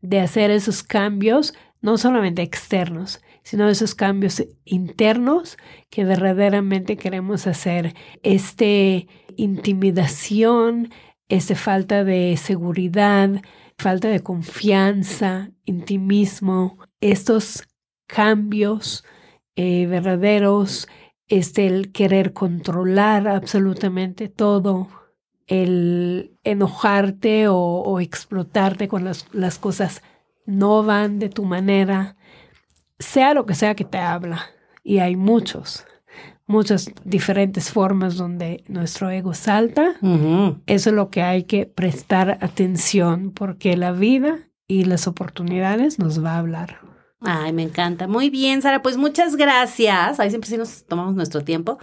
de 0.00 0.20
hacer 0.20 0.50
esos 0.50 0.82
cambios 0.82 1.54
no 1.80 1.98
solamente 1.98 2.42
externos, 2.42 3.20
sino 3.42 3.68
esos 3.68 3.94
cambios 3.94 4.42
internos 4.64 5.58
que 5.90 6.04
verdaderamente 6.04 6.96
queremos 6.96 7.46
hacer. 7.46 7.94
Este 8.22 9.06
intimidación, 9.36 10.90
esta 11.28 11.54
falta 11.54 12.02
de 12.04 12.38
seguridad, 12.38 13.42
falta 13.76 14.08
de 14.08 14.20
confianza, 14.20 15.50
intimismo, 15.66 16.78
estos 17.10 17.64
cambios 18.06 19.04
eh, 19.56 19.86
verdaderos, 19.86 20.88
este, 21.28 21.66
el 21.66 21.92
querer 21.92 22.32
controlar 22.32 23.28
absolutamente 23.28 24.28
todo, 24.28 24.88
el 25.46 26.38
enojarte 26.44 27.46
o, 27.48 28.00
explotarte 28.00 28.88
cuando 28.88 29.10
las, 29.10 29.26
las, 29.32 29.58
cosas 29.58 30.02
no 30.46 30.82
van 30.82 31.18
de 31.18 31.28
tu 31.28 31.44
manera, 31.44 32.16
sea 32.98 33.34
lo 33.34 33.44
que 33.44 33.54
sea 33.54 33.74
que 33.74 33.84
te 33.84 33.98
habla, 33.98 34.46
y 34.82 34.98
hay 34.98 35.16
muchos, 35.16 35.86
muchas 36.46 36.90
diferentes 37.04 37.70
formas 37.70 38.16
donde 38.16 38.64
nuestro 38.66 39.10
ego 39.10 39.34
salta. 39.34 39.94
Eso 40.66 40.90
es 40.90 40.96
lo 40.96 41.10
que 41.10 41.22
hay 41.22 41.44
que 41.44 41.66
prestar 41.66 42.38
atención 42.40 43.30
porque 43.30 43.76
la 43.76 43.92
vida 43.92 44.48
y 44.66 44.84
las 44.84 45.06
oportunidades 45.06 45.98
nos 45.98 46.24
va 46.24 46.32
a 46.32 46.38
hablar. 46.38 46.93
Ay, 47.24 47.52
me 47.52 47.62
encanta. 47.62 48.06
Muy 48.06 48.30
bien, 48.30 48.62
Sara. 48.62 48.82
Pues 48.82 48.96
muchas 48.96 49.36
gracias. 49.36 50.20
Ahí 50.20 50.30
siempre 50.30 50.50
sí 50.50 50.56
nos 50.56 50.84
tomamos 50.84 51.14
nuestro 51.14 51.42
tiempo. 51.42 51.78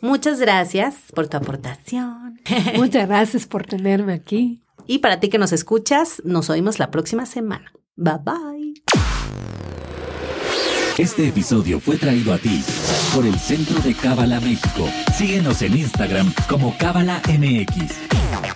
Muchas 0.00 0.40
gracias 0.40 0.96
por 1.14 1.28
tu 1.28 1.36
aportación. 1.36 2.40
Muchas 2.76 3.08
gracias 3.08 3.46
por 3.46 3.64
tenerme 3.64 4.14
aquí. 4.14 4.62
Y 4.86 4.98
para 4.98 5.20
ti 5.20 5.28
que 5.28 5.38
nos 5.38 5.52
escuchas, 5.52 6.22
nos 6.24 6.48
oímos 6.50 6.78
la 6.78 6.90
próxima 6.90 7.26
semana. 7.26 7.72
Bye 7.96 8.18
bye. 8.22 8.74
Este 10.98 11.28
episodio 11.28 11.78
fue 11.78 11.96
traído 11.96 12.32
a 12.32 12.38
ti 12.38 12.62
por 13.14 13.26
el 13.26 13.38
Centro 13.38 13.78
de 13.80 13.94
Cábala 13.94 14.40
México. 14.40 14.88
Síguenos 15.14 15.60
en 15.60 15.76
Instagram 15.76 16.32
como 16.48 16.76
Cábala 16.78 17.20
MX. 17.28 18.55